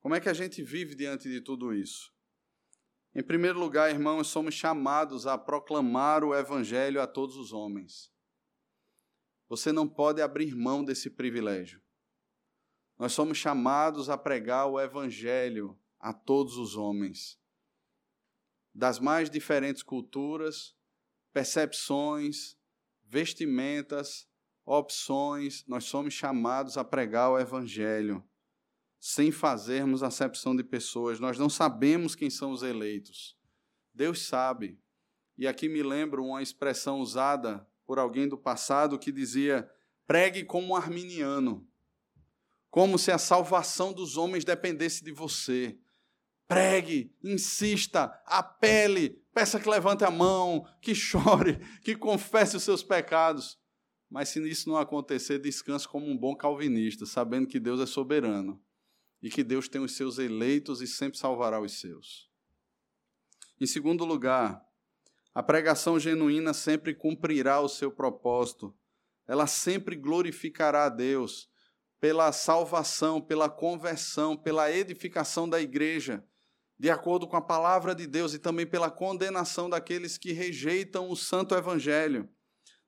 [0.00, 2.12] Como é que a gente vive diante de tudo isso?
[3.12, 8.12] Em primeiro lugar, irmãos, somos chamados a proclamar o Evangelho a todos os homens.
[9.48, 11.82] Você não pode abrir mão desse privilégio.
[12.96, 17.38] Nós somos chamados a pregar o Evangelho a todos os homens,
[18.72, 20.76] das mais diferentes culturas,
[21.32, 22.56] percepções,
[23.02, 24.28] vestimentas,
[24.64, 28.24] opções, nós somos chamados a pregar o Evangelho,
[29.00, 31.18] sem fazermos acepção de pessoas.
[31.18, 33.34] Nós não sabemos quem são os eleitos.
[33.94, 34.78] Deus sabe.
[35.38, 39.68] E aqui me lembro uma expressão usada por alguém do passado que dizia:
[40.06, 41.66] pregue como um arminiano,
[42.68, 45.78] como se a salvação dos homens dependesse de você.
[46.46, 53.58] Pregue, insista, apele, peça que levante a mão, que chore, que confesse os seus pecados.
[54.10, 58.60] Mas se isso não acontecer, descanse como um bom calvinista, sabendo que Deus é soberano
[59.22, 62.30] e que Deus tem os seus eleitos e sempre salvará os seus.
[63.60, 64.60] Em segundo lugar,
[65.34, 68.74] a pregação genuína sempre cumprirá o seu propósito.
[69.26, 71.48] Ela sempre glorificará a Deus
[72.00, 76.24] pela salvação, pela conversão, pela edificação da igreja
[76.80, 81.14] de acordo com a palavra de Deus e também pela condenação daqueles que rejeitam o
[81.14, 82.26] santo evangelho.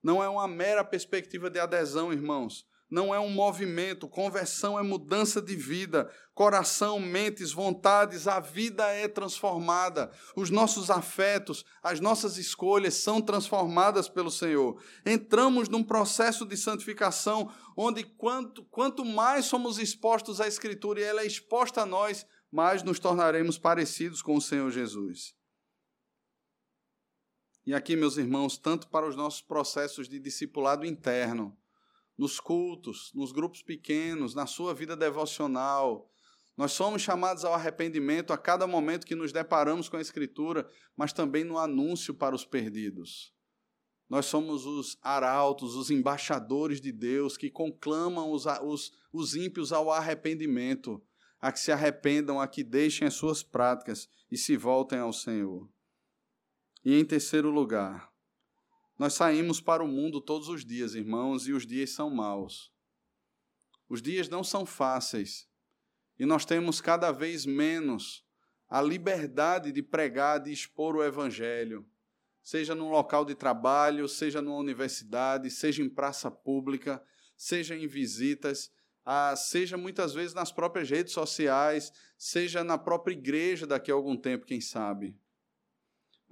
[0.02, 2.66] Não é uma mera perspectiva de adesão, irmãos.
[2.92, 4.06] Não é um movimento.
[4.06, 6.12] Conversão é mudança de vida.
[6.34, 10.12] Coração, mentes, vontades, a vida é transformada.
[10.36, 14.78] Os nossos afetos, as nossas escolhas são transformadas pelo Senhor.
[15.06, 21.22] Entramos num processo de santificação onde, quanto, quanto mais somos expostos à Escritura e ela
[21.22, 25.34] é exposta a nós, mais nos tornaremos parecidos com o Senhor Jesus.
[27.64, 31.56] E aqui, meus irmãos, tanto para os nossos processos de discipulado interno,
[32.16, 36.08] nos cultos, nos grupos pequenos, na sua vida devocional,
[36.56, 41.12] nós somos chamados ao arrependimento a cada momento que nos deparamos com a Escritura, mas
[41.12, 43.32] também no anúncio para os perdidos.
[44.08, 49.90] Nós somos os arautos, os embaixadores de Deus que conclamam os, os, os ímpios ao
[49.90, 51.02] arrependimento
[51.40, 55.68] a que se arrependam, a que deixem as suas práticas e se voltem ao Senhor.
[56.84, 58.11] E em terceiro lugar,
[58.98, 62.72] nós saímos para o mundo todos os dias, irmãos, e os dias são maus.
[63.88, 65.50] Os dias não são fáceis
[66.18, 68.24] e nós temos cada vez menos
[68.68, 71.84] a liberdade de pregar, de expor o Evangelho,
[72.42, 77.02] seja num local de trabalho, seja numa universidade, seja em praça pública,
[77.36, 78.70] seja em visitas,
[79.36, 84.46] seja muitas vezes nas próprias redes sociais, seja na própria igreja daqui a algum tempo,
[84.46, 85.18] quem sabe.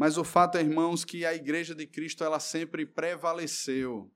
[0.01, 4.11] Mas o fato é, irmãos, que a igreja de Cristo ela sempre prevaleceu.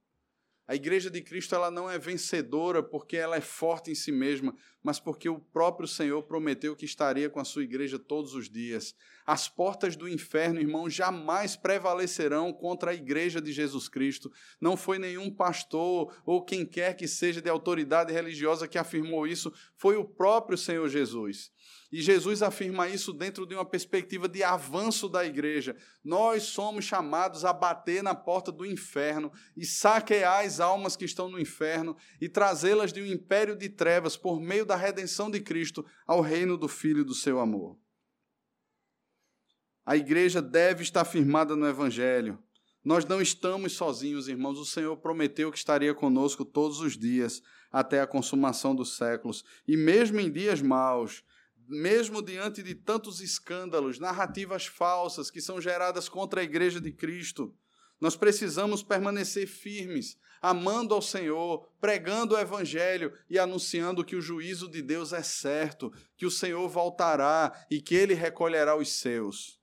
[0.67, 4.57] A igreja de Cristo ela não é vencedora porque ela é forte em si mesma,
[4.83, 8.97] mas porque o próprio Senhor prometeu que estaria com a sua igreja todos os dias.
[9.27, 14.31] As portas do inferno, irmão, jamais prevalecerão contra a igreja de Jesus Cristo.
[14.61, 19.53] Não foi nenhum pastor ou quem quer que seja de autoridade religiosa que afirmou isso,
[19.77, 21.51] foi o próprio Senhor Jesus.
[21.91, 25.77] E Jesus afirma isso dentro de uma perspectiva de avanço da igreja.
[26.03, 31.31] Nós somos chamados a bater na porta do inferno e saquear as almas que estão
[31.31, 35.87] no inferno e trazê-las de um império de trevas por meio da redenção de Cristo
[36.07, 37.79] ao reino do Filho do seu amor.
[39.87, 42.39] A igreja deve estar firmada no Evangelho.
[42.83, 44.59] Nós não estamos sozinhos, irmãos.
[44.59, 49.45] O Senhor prometeu que estaria conosco todos os dias, até a consumação dos séculos.
[49.69, 51.23] E mesmo em dias maus,
[51.69, 57.55] mesmo diante de tantos escândalos, narrativas falsas que são geradas contra a igreja de Cristo,
[58.01, 64.67] nós precisamos permanecer firmes, amando ao Senhor, pregando o Evangelho e anunciando que o juízo
[64.71, 69.63] de Deus é certo, que o Senhor voltará e que ele recolherá os seus.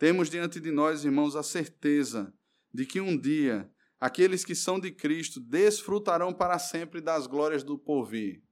[0.00, 2.32] Temos diante de nós, irmãos, a certeza
[2.72, 3.70] de que um dia
[4.00, 8.42] aqueles que são de Cristo desfrutarão para sempre das glórias do porvir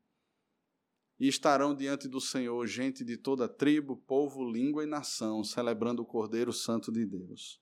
[1.19, 6.05] e estarão diante do Senhor gente de toda tribo, povo, língua e nação, celebrando o
[6.05, 7.59] Cordeiro Santo de Deus.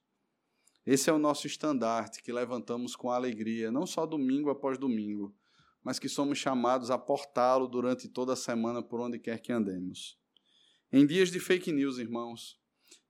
[0.84, 5.32] Esse é o nosso estandarte que levantamos com alegria, não só domingo após domingo,
[5.80, 10.18] mas que somos chamados a portá-lo durante toda a semana por onde quer que andemos.
[10.92, 12.58] Em dias de fake news, irmãos,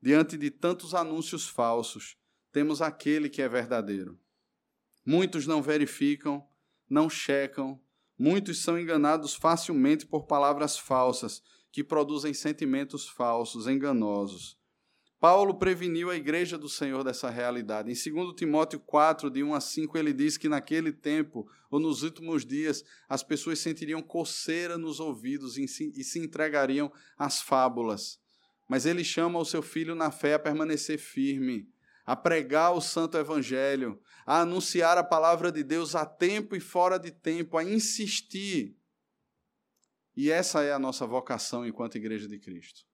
[0.00, 2.16] diante de tantos anúncios falsos,
[2.52, 4.18] temos aquele que é verdadeiro.
[5.04, 6.46] Muitos não verificam,
[6.88, 7.80] não checam,
[8.18, 14.58] Muitos são enganados facilmente por palavras falsas, que produzem sentimentos falsos, enganosos.
[15.20, 17.90] Paulo preveniu a igreja do Senhor dessa realidade.
[17.90, 22.02] Em 2 Timóteo 4, de 1 a 5, ele diz que naquele tempo, ou nos
[22.02, 28.18] últimos dias, as pessoas sentiriam coceira nos ouvidos e se entregariam às fábulas.
[28.68, 31.68] Mas ele chama o seu filho na fé a permanecer firme,
[32.04, 36.98] a pregar o santo evangelho, a anunciar a palavra de Deus a tempo e fora
[36.98, 38.76] de tempo, a insistir.
[40.16, 42.86] E essa é a nossa vocação enquanto igreja de Cristo.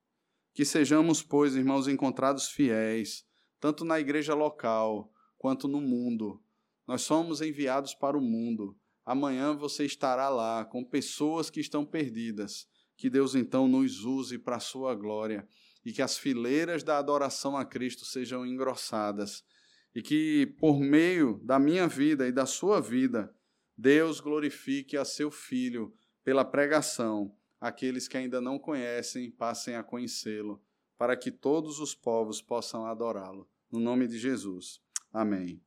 [0.52, 3.24] Que sejamos, pois, irmãos, encontrados fiéis,
[3.60, 6.42] tanto na igreja local quanto no mundo.
[6.86, 8.76] Nós somos enviados para o mundo.
[9.04, 12.68] Amanhã você estará lá com pessoas que estão perdidas.
[12.96, 15.46] Que Deus então nos use para a sua glória
[15.84, 19.44] e que as fileiras da adoração a Cristo sejam engrossadas
[19.94, 23.34] e que, por meio da minha vida e da sua vida,
[23.76, 25.92] Deus glorifique a seu Filho
[26.24, 27.34] pela pregação.
[27.60, 30.62] Aqueles que ainda não conhecem passem a conhecê-lo,
[30.96, 33.48] para que todos os povos possam adorá-lo.
[33.70, 34.80] No nome de Jesus.
[35.12, 35.60] Amém.